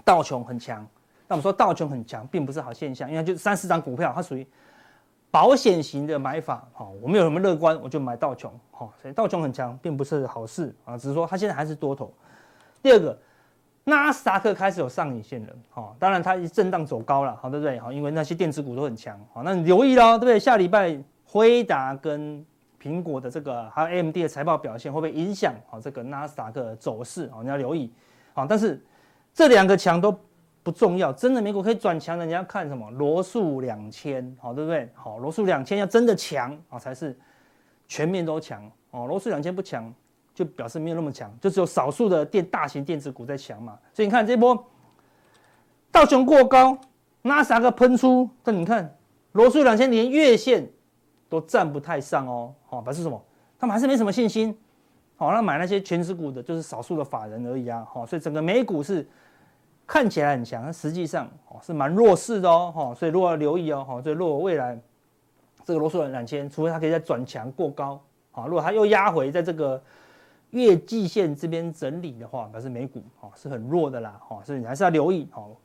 [0.03, 0.77] 道琼很强，
[1.27, 4.47] 那我们说道琼很强并不是好现象，因为就三十张股票它属于。
[5.29, 12.11] 保险型的买法，好，我没有什么乐观，我就买道琼，好，所以道琼很强，并不是好事啊，只是说它现在还是多头。
[12.81, 13.15] 第二个，
[13.83, 17.77] 纳斯达克开始有上影线了，好，当然它一震荡走高了，好，对不对？
[17.77, 20.39] 好，因为那些电子股都很强，好，那你留意咯，对不对？
[20.39, 22.43] 下礼拜辉达跟
[22.81, 27.29] 苹果的这个还有 AMD 的财报表现会不会影响好这个纳斯达克走势？
[27.31, 27.91] 好，你要留意，
[28.33, 28.81] 好，但是
[29.33, 30.17] 这两个强都。
[30.67, 32.91] 不重要，真的美股可以转强的，你要看什么？
[32.91, 34.89] 罗素两千，好，对不对？
[34.93, 37.17] 好，罗素两千要真的强啊，才是
[37.87, 39.07] 全面都强哦。
[39.07, 39.89] 罗素两千不强，
[40.35, 43.79] 就表示没有那么强，就只有少数的电大型电子股在强嘛。
[43.93, 44.61] 所以你看这波
[45.89, 46.77] 道琼过高，
[47.21, 48.93] 纳斯达克喷出，但你看
[49.31, 50.69] 罗素两千连月线
[51.29, 53.23] 都站不太上哦，好，表示什么？
[53.57, 54.53] 他们还是没什么信心。
[55.15, 57.87] 好，那买那些全值股的，就是少数的法人而已啊。
[57.89, 59.07] 好，所以整个美股是。
[59.87, 64.77] 看起来很强，但实际上哦是蛮弱势的哦，所以如果要留意哦，所以如果未来
[65.63, 67.97] 这个罗素两千，除非它可以再转强过高，
[68.31, 69.81] 好，如果它又压回在这个
[70.49, 75.55] 月季线这边整理的话，表示美股哦是很弱的啦，哦，所以你还是要留意哦。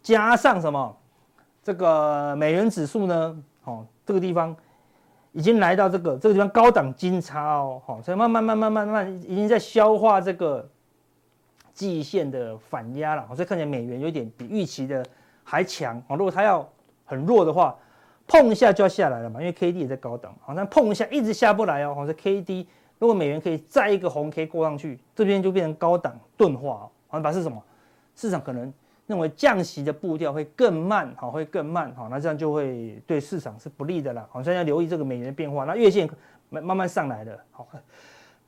[0.00, 0.96] 加上什么？
[1.64, 3.44] 这个美元指数呢？
[3.64, 4.54] 哦，这个地方
[5.32, 10.68] 已经来到这个这个地方高档金叉哦，好，所以慢慢慢慢慢慢已经在消化这个。
[11.72, 15.04] 季线的反压了，所以看起来美元有点比预期的
[15.44, 16.16] 还强啊。
[16.16, 16.68] 如果它要
[17.04, 17.76] 很弱的话，
[18.26, 21.94] 碰一下就要下来了嘛，因为 K D 也在高档，好像碰一下一直下不来哦。
[21.94, 22.66] 好像 K D
[22.98, 26.90] 如果美元可以再一个红 K 过上去，这边就变成高档钝化哦。
[27.08, 27.62] 好像表示什么？
[28.14, 28.72] 市场可能
[29.06, 34.26] 认为降息的步调会更慢，好，会更慢，好，那这样就会对市场是不利的啦。
[34.30, 35.64] 好，所以要留意这个美元的变化。
[35.64, 36.08] 那月线
[36.48, 37.66] 慢慢慢上来了，好，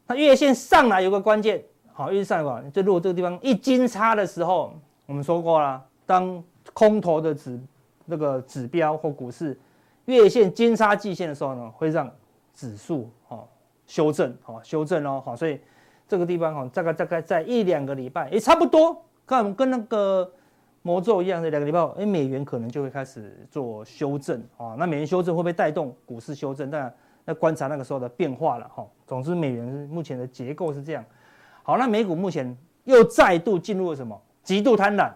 [0.07, 1.63] 那月线上来有个关键。
[1.97, 2.61] 好，一直上吧。
[2.73, 4.75] 就如果这个地方一金叉的时候，
[5.07, 7.57] 我们说过了，当空头的指
[8.05, 9.57] 那个指标或股市
[10.07, 12.11] 月线金叉季线的时候呢，会让
[12.53, 13.47] 指数哦
[13.87, 15.61] 修正，哦修正哦，好，所以
[16.09, 20.29] 这个地方哦，大概大概在一两个礼拜，也差不多，跟跟那个
[20.83, 24.75] 魔咒一样的两个礼拜，哎，美元可能就会开始做修正啊。
[24.77, 26.69] 那美元修正会不会带动股市修正？
[26.71, 26.93] 当然
[27.25, 28.85] 那观察那个时候的变化了哈。
[29.07, 31.05] 总之，美元目前的结构是这样。
[31.67, 35.11] 好，那美股目前又再度进入了什么极度贪婪？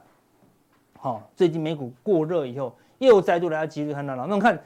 [0.99, 4.17] 好，最近美股过热以后，又再度来到极度贪婪了。
[4.17, 4.59] 那我们看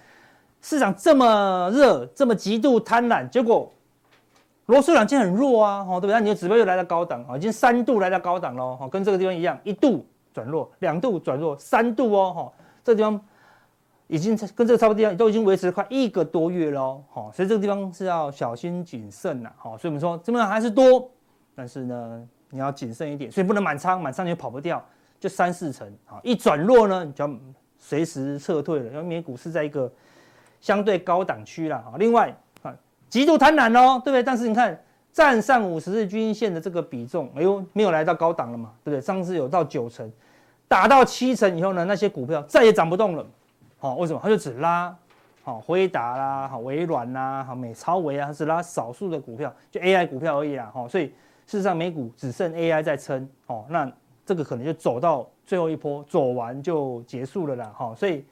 [0.61, 3.69] 市场这么热，这么极度贪婪，结果
[4.67, 6.13] 罗素两今天很弱啊，哦，对不对？
[6.13, 12.53] 那你的指标又来到高档啊，已经三度来到高档喽，跟这个地方一样，一度转弱，两度转弱，三度哦，哈，
[12.85, 13.21] 这个地方
[14.07, 21.11] 已经跟这个差不多地方都已经维持了快一个多月喽，好，所以这个地方是要小心谨慎呐，好，所以我们说这边还是多，
[21.55, 24.83] 但是呢，你要谨慎一点，所以不能满仓，满仓你就跑不掉。
[25.21, 27.33] 就三四成啊，一转弱呢，你就要
[27.79, 28.87] 随时撤退了。
[28.87, 29.89] 因为美股是在一个
[30.61, 31.77] 相对高档区啦。
[31.77, 31.95] 啊。
[31.97, 32.75] 另外啊，
[33.09, 34.23] 极度贪婪哦，对不对？
[34.23, 34.77] 但是你看，
[35.13, 39.01] 站上五十日均线的这个比重，哎呦，没有来到高档了嘛，对不对？
[39.01, 40.11] 上次有到九成，
[40.67, 43.25] 打到七成以后呢，那些股票再也涨不动了。
[43.79, 44.19] 好，为什么？
[44.21, 44.93] 它就只拉
[45.45, 50.69] 好辉达啦，好微软啦，好美超微啊，它只拉少数的股票，就 AI 股票而已啦。
[50.75, 51.13] 好，所以
[51.53, 53.29] 事实上美股只剩 AI 在撑。
[53.47, 53.93] 哦，那。
[54.25, 58.25] 这个可能就走到最后一波，走完就结束了啦，哈，所以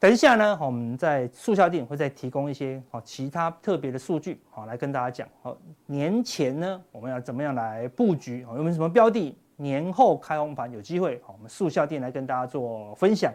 [0.00, 5.54] 等一下呢，我们在速效店会再提供一些哦其他特别的数据，好来跟大家讲，好
[5.84, 13.30] 年前呢我们要怎么样来布局，有没有什么标的，年后开红盘有机会，好我们速效店来跟大家做分享。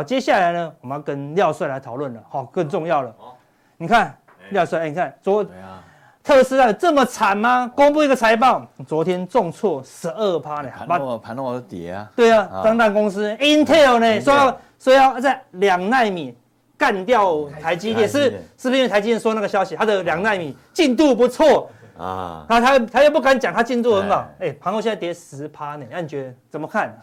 [0.00, 2.22] 好，接下来呢，我们要跟廖帅来讨论了。
[2.26, 3.14] 好，更重要了。
[3.76, 4.16] 你看，
[4.48, 5.46] 廖帅，哎，你看昨
[6.24, 7.70] 特斯拉这么惨吗？
[7.76, 12.10] 公布一个财报，昨天重挫十二趴呢，盘后盘后跌啊。
[12.16, 16.34] 对啊，当大公司 Intel 呢，说要说要在两纳米
[16.78, 22.46] 干掉台积电，是是不是因为台积电说那个消息，它的两纳米进度不错啊？
[22.48, 24.26] 那他他又不敢讲，他进度很好。
[24.38, 26.98] 哎，盘后现在跌十趴呢，那你觉得怎么看？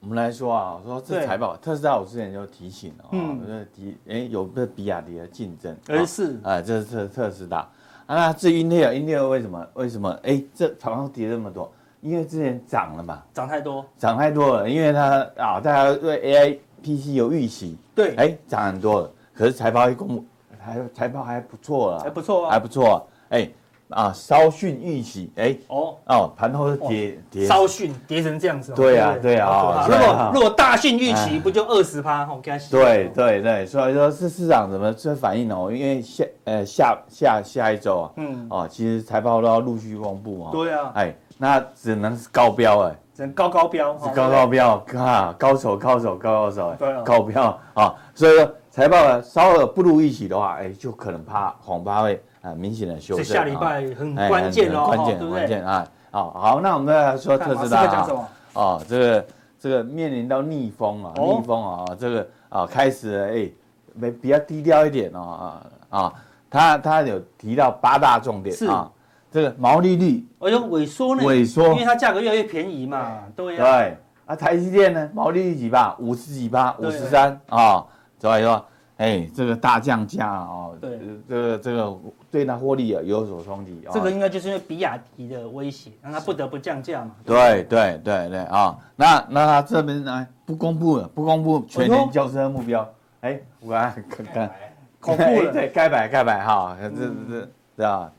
[0.00, 6.38] 我们来说啊，我说这财报，特斯拉我之前就提醒了啊，嗯，提哎有个比亚迪的竞争，而是。
[6.44, 7.58] 哎这是特特斯拉。
[7.58, 7.70] 啊，
[8.06, 11.70] 那至于英特尔，英特尔为什么为什么哎这盘后跌这么多？
[12.00, 20.24] 因为之前涨了嘛，涨太多，涨太多了，因为它啊大家对 AI PC 有预期，对，哎涨很多了，可是财报一公布，
[20.60, 23.50] 还财报还不错了，还不错啊，还不错，哎。
[23.90, 32.24] 啊，稍逊预期，哎，哦，哦，盘后跌跌，稍逊跌成这样子，对啊，对啊，如果如果大逊预期，不就二十趴？
[32.24, 32.38] 哦，
[32.70, 35.72] 对对对，所以说是市场怎么这反应哦？
[35.72, 52.22] 因为下呃下下下一周啊，嗯，哦，其实财报都要陆续公布啊，对啊，哎，那只能是高标哎，只能高高标，是高高标啊，高手高手高高手，对，高标啊，所以说财报稍微不如预期的话，哎，就可能怕恐怕会。
[52.48, 55.86] 啊，明显的修正，下礼拜很关键哦，关键很关键啊！
[56.10, 58.08] 好，好，那我们再来说特斯拉啊，
[58.54, 59.26] 哦，这个
[59.58, 63.50] 这个面临到逆风啊，逆风啊，这个啊开始哎，
[63.92, 66.12] 没比较低调一点哦啊啊，
[66.48, 68.90] 他他有提到八大重点啊，
[69.30, 77.84] 这个毛利率，哎呦萎缩呢，萎缩，因为它价格越来越便宜嘛，对对，啊，台积电呢，毛利率几吧，五十几吧，五十三啊，
[78.18, 78.64] 所以说。
[78.98, 81.96] 哎，这个大降价哦，对，这个这个
[82.32, 83.80] 对它获利啊有所冲击。
[83.92, 87.12] 这个应该就是因为比亚迪的威胁，让它不得不降价嘛。
[87.24, 92.88] 对对对对啊，那那他这边呢不公布了，不公布全年交车目标。
[93.20, 94.50] 哎，我看看看，
[94.98, 98.12] 公布了，对，该摆该摆哈，这这这对啊。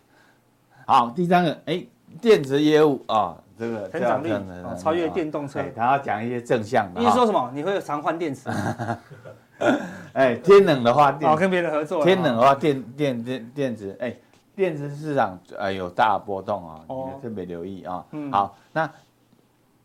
[0.86, 1.86] 好，第三个，哎，
[2.22, 4.32] 电池业务啊，这个成长率
[4.78, 5.62] 超越电动车。
[5.76, 7.02] 他要讲一些正向的。
[7.02, 7.52] 你说什么？
[7.54, 8.50] 你会常换电池？
[10.14, 12.04] 哎，天冷的话，电跟别人合作。
[12.04, 14.16] 天冷的话，电电电电子，哎，
[14.56, 18.04] 电子市场哎有大波动啊，你特别留意啊。
[18.12, 18.90] 嗯，好，那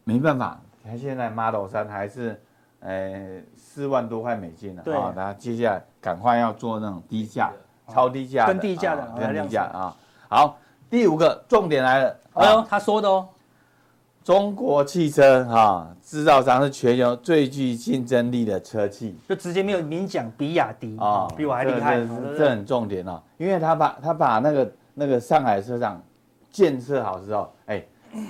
[0.05, 2.41] 没办法，它现在 Model 三还是
[2.81, 5.13] 呃四万多块美金了啊。
[5.15, 7.51] 那接下来赶快要做那种低价、
[7.89, 9.97] 超低价、跟低价的、跟低价啊。
[10.29, 10.59] 好，
[10.89, 13.29] 第五个重点来了，哎呦，他说的哦。
[14.25, 21.99] 中国汽车哈制造商是全球最具竞争力的车企，就直接没有明讲比亚迪啊，比我还厉害，
[22.35, 26.03] 这很重点哦，因为他把他把那个那个上海车厂
[26.51, 27.85] 建设好之后，哎，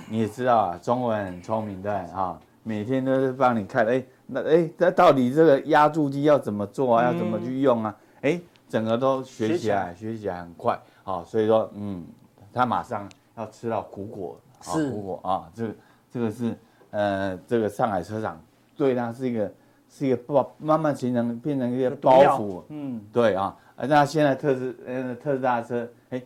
[0.09, 8.37] 你也知道啊，中国人很聪明对啊，每天都是帮你看，哎，那哎，这到底这个压铸机要怎么做啊，要怎么去用啊，哎，
[8.67, 10.41] 整个都学起来，学起来。
[10.41, 12.05] 很快好，所以说嗯，
[12.51, 14.89] 他马上要吃到苦果，是。
[14.89, 15.73] 苦果啊，这个
[16.15, 16.57] 这个是
[16.91, 18.41] 呃这个上海车厂
[18.77, 19.51] 对它是一个
[19.89, 26.21] 是一个包，慢慢形成变成一个包袱，嗯，对啊，那现在特斯呃特斯拉车，哎，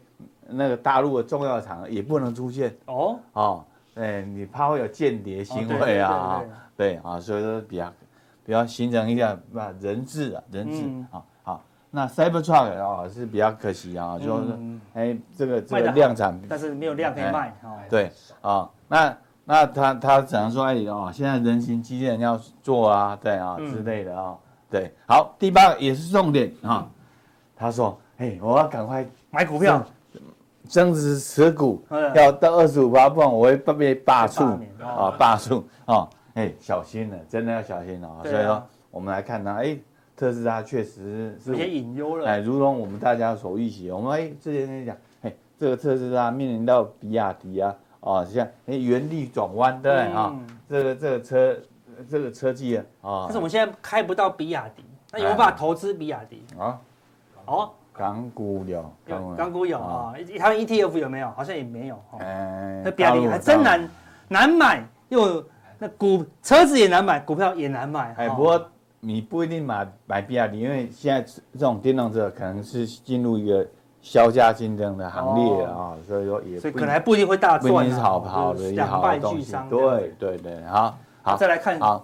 [0.47, 2.71] 那个大陆的重要厂也不能出现。
[2.85, 3.65] 哦，哦，
[3.95, 6.43] 哎，你怕会有间谍行为啊，
[6.77, 7.91] 对啊，所以说比较。
[8.45, 10.81] 比较形成一个啊人质啊人质
[11.11, 11.61] 啊好，
[11.91, 14.57] 那 Cybertruck 啊是比较可惜啊，就是
[14.95, 17.77] 哎这个这个量产，但是没有量可以卖哦。
[17.87, 18.11] 对
[18.41, 19.15] 啊，那
[19.50, 24.38] 那他他只能说哎哦，现在人形机器人要做啊，对啊之类的啊，
[24.70, 24.93] 对。
[25.08, 26.88] 好，第八个也是重点啊，
[27.56, 29.84] 他说哎我要赶快买股票，
[30.66, 31.84] 增值持股
[32.14, 36.08] 要到二十五八，不然我会被罢黜啊罢黜啊。
[36.36, 38.22] 哎，小心了，真的要小心了啊！
[38.22, 39.76] 所以说，我们来看呢，哎，
[40.16, 42.28] 特斯拉确实是有些隐忧了。
[42.28, 50.36] 哎，如同我们大家所预期，我们哎之前跟你讲，哎，这个特斯拉面临到比亚迪啊，啊，像哎原地转弯对啊，
[50.70, 51.58] 这个这个车
[52.10, 56.80] 这个车技啊，啊，但是我们现在开不到比亚迪，那有没有办法投资比亚迪啊？
[57.45, 58.93] 哦，港股有，
[59.36, 61.30] 港股有啊，他们 ETF 有没有？
[61.32, 62.20] 好像也没有哈。
[62.84, 63.89] 那比亚迪还真难
[64.28, 65.43] 难买又。
[65.82, 68.14] 那股车子也难买，股票也难买。
[68.18, 68.70] 哎，不过
[69.00, 71.22] 你不一定买买比亚迪，因为现在
[71.54, 73.66] 这种电动车可能是进入一个
[74.02, 77.72] 削价竞争的行列啊，所以说也所以可能还不一定会大赚。
[77.72, 79.56] 不一定是好好的一个好东西。
[79.70, 82.04] 对对对，好，好，再来看，好，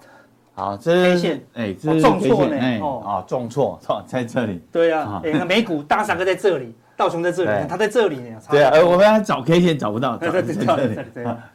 [0.53, 4.61] 好，这是 K 线，哎，这是重挫呢，哎，啊，重挫，错在这里。
[4.71, 6.75] 对啊，哎，那美股大三个在这里。
[6.97, 8.39] 道琼在这里，它在这里呢。
[8.49, 10.53] 对啊，而我们找 K 线找不到，在这里，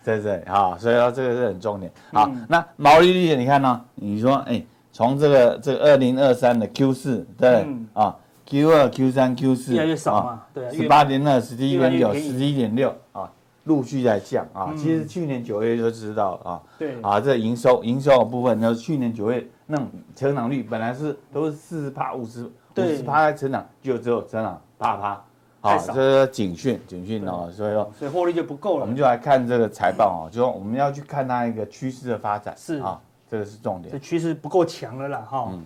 [0.03, 1.91] 在这里，好，所以说这个是很重点。
[2.13, 3.81] 好，那毛利率你看呢？
[3.95, 4.63] 你说，哎，
[4.93, 8.15] 从这个这个二零二三的 Q 四，对，啊
[8.51, 13.31] ，Q 二、Q 三、Q 四越来越少嘛，对，十八点二、十一点九、十一点六啊，
[13.65, 14.75] 陆续在降啊。
[14.77, 19.87] 其实去年九月就知道啊，对，啊，这营收营收的部分，那去年九月那种
[20.17, 25.25] 成长率本来是都是四十趴、五十五十趴在成长，就只有成长八趴。
[25.61, 28.81] 好，这是警讯，警讯哦，所以说，所以获利就不够了。
[28.81, 32.99] 我们就来看这个财报哦，就说我们要去看它一个趋势的发展，是啊，
[33.31, 33.93] 这个是重点。
[33.93, 35.49] 这趋势不够强了啦，哈。
[35.53, 35.63] 嗯。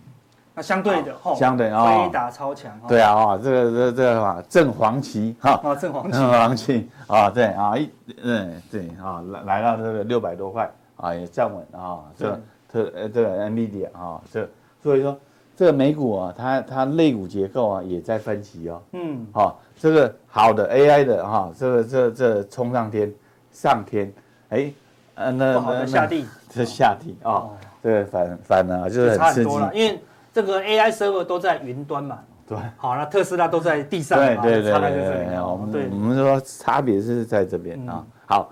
[0.55, 2.72] 那相对的，相对啊，飞达超强。
[2.86, 5.61] 对啊，啊，这个这这个嘛，正黄旗哈。
[5.62, 6.12] 啊，正黄旗。
[6.12, 7.90] 正黄旗啊，对啊，一，
[8.22, 12.40] 嗯，对啊，来来到这个六百多块啊，也站稳啊，这
[12.72, 14.48] 特呃这个 NVIDIA 啊，这
[14.82, 15.18] 所以说
[15.57, 18.82] 这个美股啊，它它类股结构啊也在分歧哦。
[18.92, 19.26] 嗯。
[19.32, 19.61] 好。
[19.76, 23.12] 这个好的 AI 的哈，这个这这冲上天
[23.50, 24.11] 上天，
[24.50, 24.72] 哎，
[25.16, 27.50] 呃那那下地， 这下地啊，
[27.82, 30.00] 这个反反呢就是很刺激，因为
[30.35, 38.51] 这个 AI server 都在云端嘛，对，好，那特斯拉都在地上，对对对对对，我们我们说差别是在这边啊，好，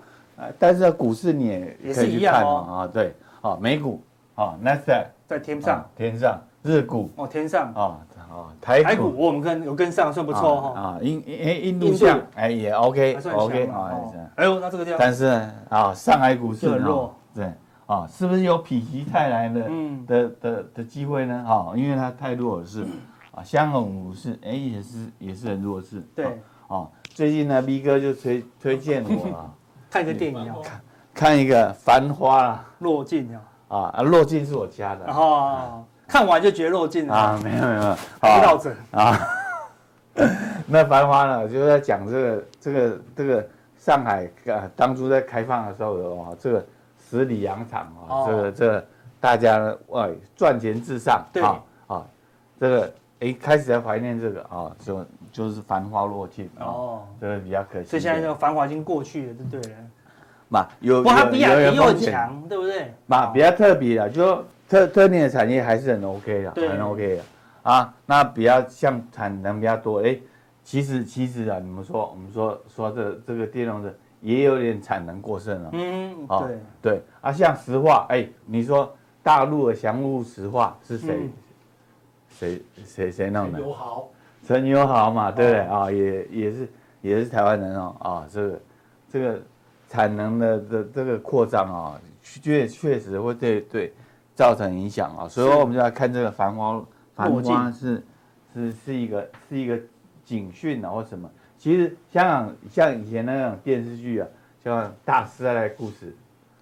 [0.57, 4.01] 但是股市你也可以去看啊，对，啊美股
[4.35, 5.85] 啊 Nasdaq 在天上。
[5.95, 7.09] 天上，日股。
[7.17, 7.73] 哦天上。
[7.73, 7.99] 啊。
[8.33, 9.13] 啊，台股。
[9.15, 10.79] 我们跟有跟上，算不错哈。
[10.79, 13.91] 啊，印哎印度象哎也 OK OK 啊，
[14.35, 14.99] 哎呦，那这个地方。
[14.99, 15.25] 但是
[15.69, 17.53] 啊，上海股市很弱，对
[17.85, 19.69] 啊，是不是有否极泰来的
[20.07, 21.45] 的的的机会呢？
[21.47, 22.85] 啊，因为它太弱势
[23.35, 26.01] 啊，香港股市哎也是也是很弱势。
[26.15, 29.51] 对啊，最近呢，B 哥就推推荐我啊，
[29.91, 30.81] 看一个电影，看
[31.13, 33.29] 看一个《繁花》啊，落尽
[33.67, 35.83] 啊啊，落尽是我家的哦。
[36.05, 37.39] 看完就觉得落尽了啊！
[37.43, 39.19] 没有没有，不到整啊。
[40.67, 46.65] 那繁花呢，就是在讲这个这个这个上海啊，当初在开放的时候哦，这个
[47.19, 48.85] 十里洋场啊，这个这个
[49.19, 52.05] 大家哇赚钱至上啊啊，
[52.59, 57.87] 这个哎开始在怀念这个啊，就就是繁花落尽哦，这个比较可惜。
[57.87, 59.75] 所以现在这个繁华已经过去了，对不对？
[60.49, 62.91] 嘛有不它比亚迪又强，对不对？
[63.05, 64.43] 嘛比较特别的就说。
[64.69, 67.23] 特特定的产业还是很 OK 的，很 OK 的
[67.61, 67.93] 啊。
[68.07, 70.17] 那比较像产能比较多，哎，
[70.63, 73.93] 其实其实啊，你们说我们说说这这个电动车
[74.23, 75.69] 也有点产能过剩了。
[75.73, 76.49] 嗯，对、啊、
[76.81, 81.29] 对啊，像石化，哎，你说大陆的祥沪石化是谁？
[82.29, 83.59] 谁谁谁弄的？
[83.59, 84.09] 陈友豪，
[84.47, 85.91] 陈友豪嘛，对不对啊？
[85.91, 86.69] 也也是
[87.01, 88.59] 也是台湾人哦啊，这个
[89.07, 89.39] 这个
[89.87, 93.93] 产能的的这个扩张啊，确确实会对对。
[94.35, 98.03] 造成影响啊，所以说我们就要看这个繁花，繁花是
[98.51, 99.79] 是是一个是一个
[100.25, 101.29] 警讯啊，或什么？
[101.63, 104.27] 其实香港像以前那种电视剧啊，
[104.61, 106.13] 像《大时代》的故事，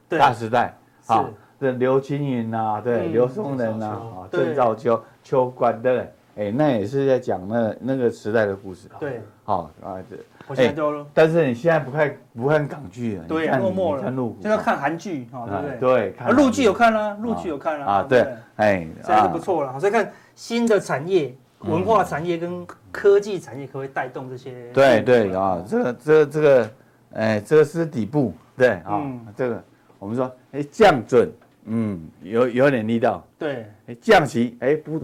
[0.19, 0.75] 《大时代》
[1.11, 1.27] 啊，
[1.59, 6.13] 这刘青云呐，对，刘松仁呐，啊，郑少秋、秋官，对不对？
[6.49, 8.87] 哎，那也是在讲那那个时代的故事。
[8.99, 14.03] 对，好啊，这我现在就，但是你现在不看不看港剧了，对，落寞了，
[14.39, 15.79] 现在看韩剧，哈，对不对？
[15.79, 18.23] 对，看陆剧有看啦，陆剧有看啦，啊，对，
[18.57, 24.72] 哎，现在是不错了，所以看新的产业、文化产业跟科技产业可不可以带动这些？
[24.74, 26.72] 对对啊，这个这个这个，
[27.14, 29.01] 哎，这个是底部，对啊，
[29.36, 29.64] 这个
[29.99, 31.30] 我们说，哎，降准，
[31.66, 35.01] 嗯，有有点力道，对，哎，降息，哎，不。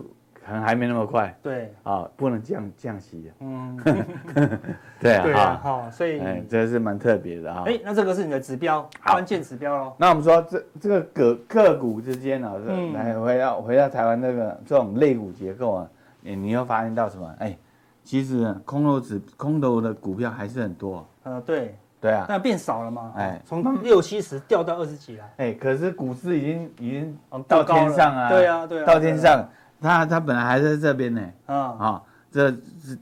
[0.47, 3.77] 可能还没那么快，对啊，不能降降息，嗯，
[4.97, 7.63] 对啊， 啊，好，所以哎，这是蛮特别的啊。
[7.65, 9.93] 哎，那这个是你的指标，关键指标喽。
[9.97, 12.49] 那我们说这这个个个股之间呢，
[12.93, 15.89] 来回到回到台湾那个这种类股结构啊，
[16.21, 17.33] 你你又发现到什么？
[17.39, 17.57] 哎，
[18.03, 21.07] 其实空头指空头的股票还是很多。
[21.23, 23.13] 呃，对对啊，那变少了嘛？
[23.15, 25.33] 哎，从六七十掉到二十几来。
[25.37, 29.47] 哎，可是股市已经已经到天上啊，对啊，对啊，到天上。
[29.79, 32.49] 它它本来还在这边呢，啊啊，这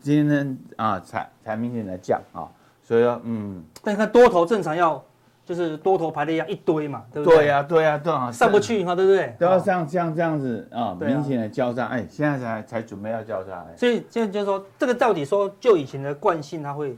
[0.02, 2.52] 今天啊才才明显的降啊，
[2.84, 5.02] 所以说嗯，但你看多头正常要
[5.46, 7.38] 就是多头排列一样一堆嘛，对不对？
[7.38, 9.36] 对呀对呀，对啊上不去哈，对不对？
[9.38, 16.98] 都要像像这样子啊，明显的交叉，哎，现在才才准备要交叉，所以现在就是说这个到底说就以前的惯性，它会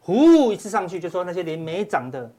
[0.00, 2.30] 呼一次上去，就说那些连没涨的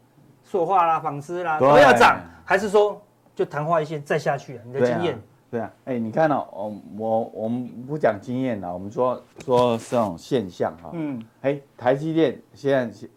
[0.43, 3.01] 塑化啦、纺织啦都要涨，还是说
[3.35, 4.63] 就昙花一现再下去啊？
[4.65, 5.19] 你的经验？
[5.49, 10.91] 对啊，哎，你看哦，我我我们不讲经验了，我们说说这种现象哈。
[10.93, 11.23] 嗯。
[11.41, 13.07] 哎，台积电现在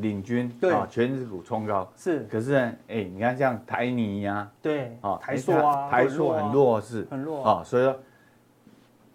[0.00, 1.86] 领军，对啊，权值股冲高。
[1.96, 2.26] 是。
[2.30, 7.96] 可是呢，哎，你看像台泥呀，对，啊，台塑啊，台塑很弱势，很弱啊，所以说，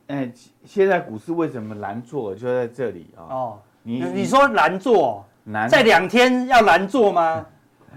[0.07, 0.31] 哎，
[0.63, 3.21] 现在股市为什么难做，就在这里啊。
[3.29, 3.59] 哦。
[3.83, 7.45] 你你说难做，难在两天要难做吗？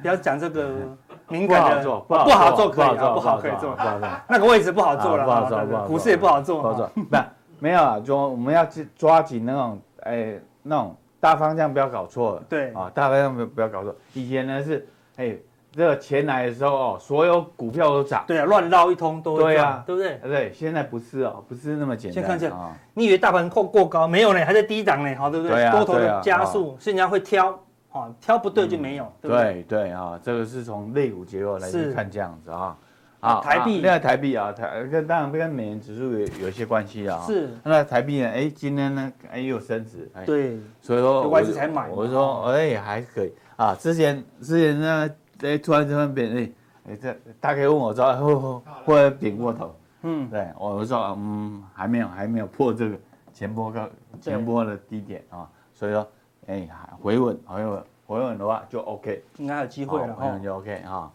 [0.00, 0.70] 不要讲这个。
[1.26, 4.08] 敏感的不好做，可以啊，不好可以做，不好做。
[4.28, 6.86] 那个位置不好做了，不好做，股市也不好做，不好做。
[6.94, 7.16] 不，
[7.58, 10.94] 没有啊，就我们要去抓紧那种，哎，那种
[11.24, 12.42] 大方向不要搞错了。
[12.50, 13.96] 对啊，大方向不不要搞错。
[14.12, 15.34] 以前呢是，哎，
[15.72, 18.22] 这个钱来的时候哦，所有股票都涨。
[18.26, 20.18] 对啊，乱绕一通都对啊，对不对？
[20.22, 22.14] 对，现在不是哦，不是那么简单。
[22.14, 22.54] 先看一下，
[22.92, 25.70] 你以为大盘过过高，没有呢，还在低档呢，好，对不对？
[25.70, 27.58] 多头的加速，所以人家会挑。
[27.92, 29.44] 哦，挑不对就没有，对不对？
[29.62, 32.76] 对对啊，这个是从肋骨结构来去看这样子啊。
[33.24, 37.22] 啊，台币，另外台币啊，台跟当然跟美元指数有有一些关系啊。
[37.26, 37.48] 是。
[37.62, 38.28] 那台币呢？
[38.28, 40.10] 哎，今天呢，哎又升值。
[40.26, 40.58] 对。
[40.80, 41.88] 所以说外资才买。
[41.88, 43.74] 我说，哎，还可以啊。
[43.74, 45.10] 之前之前呢，
[45.42, 46.50] 哎，突然这边变，哎，
[46.90, 49.74] 哎，这大概问我说，会会会贬过头。
[50.02, 50.28] 嗯。
[50.28, 52.96] 对，我说，嗯，还没有，还没有破这个
[53.32, 53.88] 前波高
[54.20, 55.48] 前波的低点啊。
[55.72, 56.06] 所以说。
[56.46, 56.68] 哎，
[57.00, 61.10] 回稳，回稳，回稳的话就 OK，应该有机会了，回稳就 OK 哈。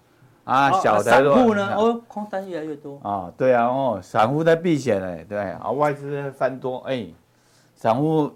[0.50, 1.76] 啊，小的散户呢？
[1.76, 3.32] 哦，空单越来越多啊。
[3.38, 7.06] 对啊，哦，散户在避险哎，对啊，外资翻多哎，
[7.76, 8.32] 散户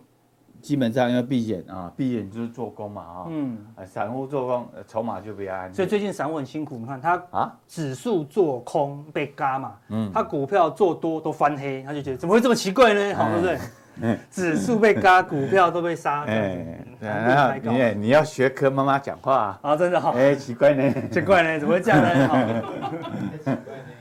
[0.61, 3.25] 基本上要避险啊，避险就是做空嘛啊。
[3.29, 5.73] 嗯，散户做空，筹码就比较安全。
[5.73, 13.15] 所以最近散户很辛苦，你看他啊，指数做空被嘎嘛，嗯，他股票做多都翻黑，他就觉得怎么会这么奇怪呢？
[13.15, 13.57] 好，对不对？
[14.01, 16.23] 嗯，指数被嘎，股票都被杀。
[16.25, 16.65] 哎，
[16.99, 19.59] 然后你你要学柯妈妈讲话啊？
[19.61, 20.11] 啊，真的好。
[20.13, 22.27] 哎，奇怪呢，奇怪呢，怎么会这样呢？
[22.27, 23.53] 哈，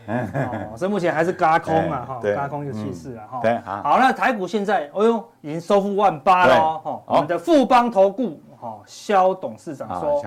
[0.72, 3.40] 哦，所以目前还是嘎空啊，哈，嘎空有气势啊，哈。
[3.42, 3.82] 对，好。
[3.82, 7.02] 好，那台股现在，哎呦，已经收复万八了，哈。
[7.06, 10.22] 我们的富邦投顾，哈，萧董事长说，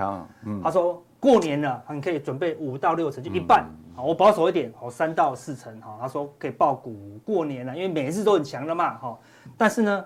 [0.62, 3.64] 他说过年了，你可以准备五到六成，就一半。
[3.96, 5.96] 好，我保守一点，好，三到四成，哈。
[6.00, 9.18] 他说可以抱股过年了，因为每次都很强的嘛，哈。
[9.56, 10.04] 但是呢，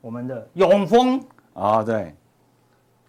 [0.00, 1.22] 我们的永丰
[1.54, 2.14] 啊，对，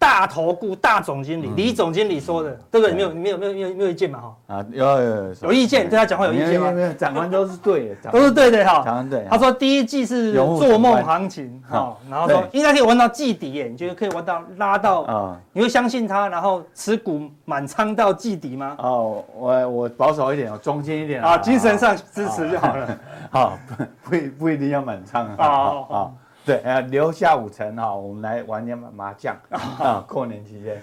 [0.00, 2.94] 大投顾大总经理李总经理说的，对不对？
[2.96, 4.56] 没有没有没有没有没有意见嘛哈？
[4.56, 6.72] 啊，有有有意见，对他讲话有意见吗？
[6.72, 8.82] 没有，讲完都是对的，都是对的哈。
[8.82, 9.26] 讲完对。
[9.28, 15.36] 他说第一季是做梦行情，哈，然后说应该可以玩到季底耶，你觉得可以玩到拉到啊？
[15.52, 18.76] 你会相信他，然后持股满仓到季底吗？
[18.78, 22.98] 哦，我我保守一点，中间一点啊，精神上支持就好了。
[23.30, 25.46] 好，不不不一定要满仓啊。
[25.90, 26.10] 啊，
[26.50, 29.36] 对，呃，留下五成哈，我们来玩点麻将
[29.78, 30.04] 啊。
[30.08, 30.82] 过年期间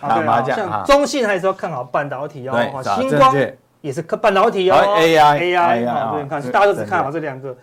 [0.00, 0.56] 打麻将。
[0.56, 3.34] 像中信还是要看好半导体哦，星光
[3.80, 4.76] 也是看半导体哦。
[4.76, 7.56] AI AI 啊，对，看大家都只看好这两个。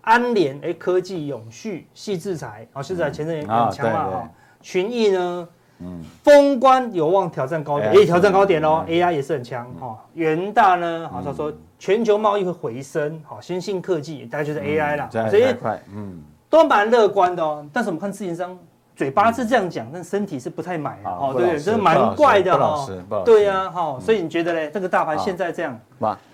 [0.00, 4.30] 安联哎，科技永续矽智财，好，矽智财前阵也很强嘛哈。
[4.60, 8.84] 群益呢，嗯，封关有望挑战高点，也挑战高点哦。
[8.88, 9.96] AI 也是很强哈。
[10.14, 11.52] 元大呢，好像说。
[11.82, 15.46] 全球贸易会回升，好，先进科技大概就是 AI 啦，所以
[15.94, 17.64] 嗯，都蛮乐观的哦。
[17.72, 18.58] 但是我们看自营商
[18.94, 22.86] 嘴巴是这样讲，但身体是不太买啊，哦，对，这是蛮怪的哈。
[23.24, 25.80] 对呀，哈，所以你觉得嘞，这个大盘现在这样？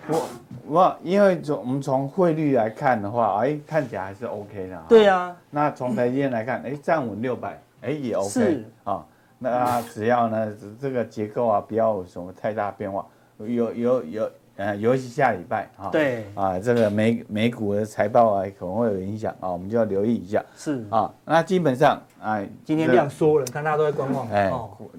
[0.09, 0.23] 我
[0.67, 4.83] 我因为从我们从汇率来看的话，哎，看起来还是 OK 的。
[4.89, 5.37] 对呀。
[5.51, 9.05] 那从台积电来看，哎，站稳六百，哎也 OK 是啊。
[9.39, 10.49] 那只要呢
[10.81, 13.07] 这个结构啊不要有什么太大变化，
[13.39, 14.31] 有有有。
[14.57, 20.43] 呃，尤其下礼拜哈，对啊，这个美美股的财报啊可能会有影响啊，我们就要留意一下。
[20.57, 24.51] 是啊，那基本上哎，今天量缩了，看大家都在观望，哎，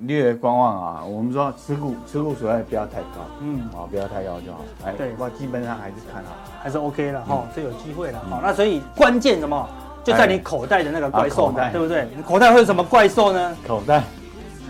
[0.02, 1.04] 略观望啊。
[1.04, 4.60] 我们说持股持股所在不要太高，嗯，啊，不要太高就好。
[4.86, 8.20] 哎，对，我，基本上还是看好，还是 OK 了哈，这有机会了。
[8.30, 9.68] 好，那所以关键什么，
[10.04, 12.08] 就在你口袋的那个怪兽嘛，对不对？
[12.16, 13.58] 你口袋会有什么怪兽呢？
[13.68, 14.04] 口袋，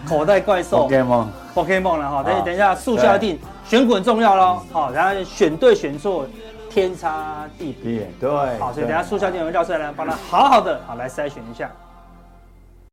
[0.08, 2.24] 口袋怪兽，Pokemon，Pokemon 了哈。
[2.24, 3.38] 等等一下，速效定。
[3.66, 6.26] 选股很重要喽，好，然后选对选错，
[6.70, 11.70] 天差地别，对，好，所以等下速效定会教授来帮他好好的好来筛选一下。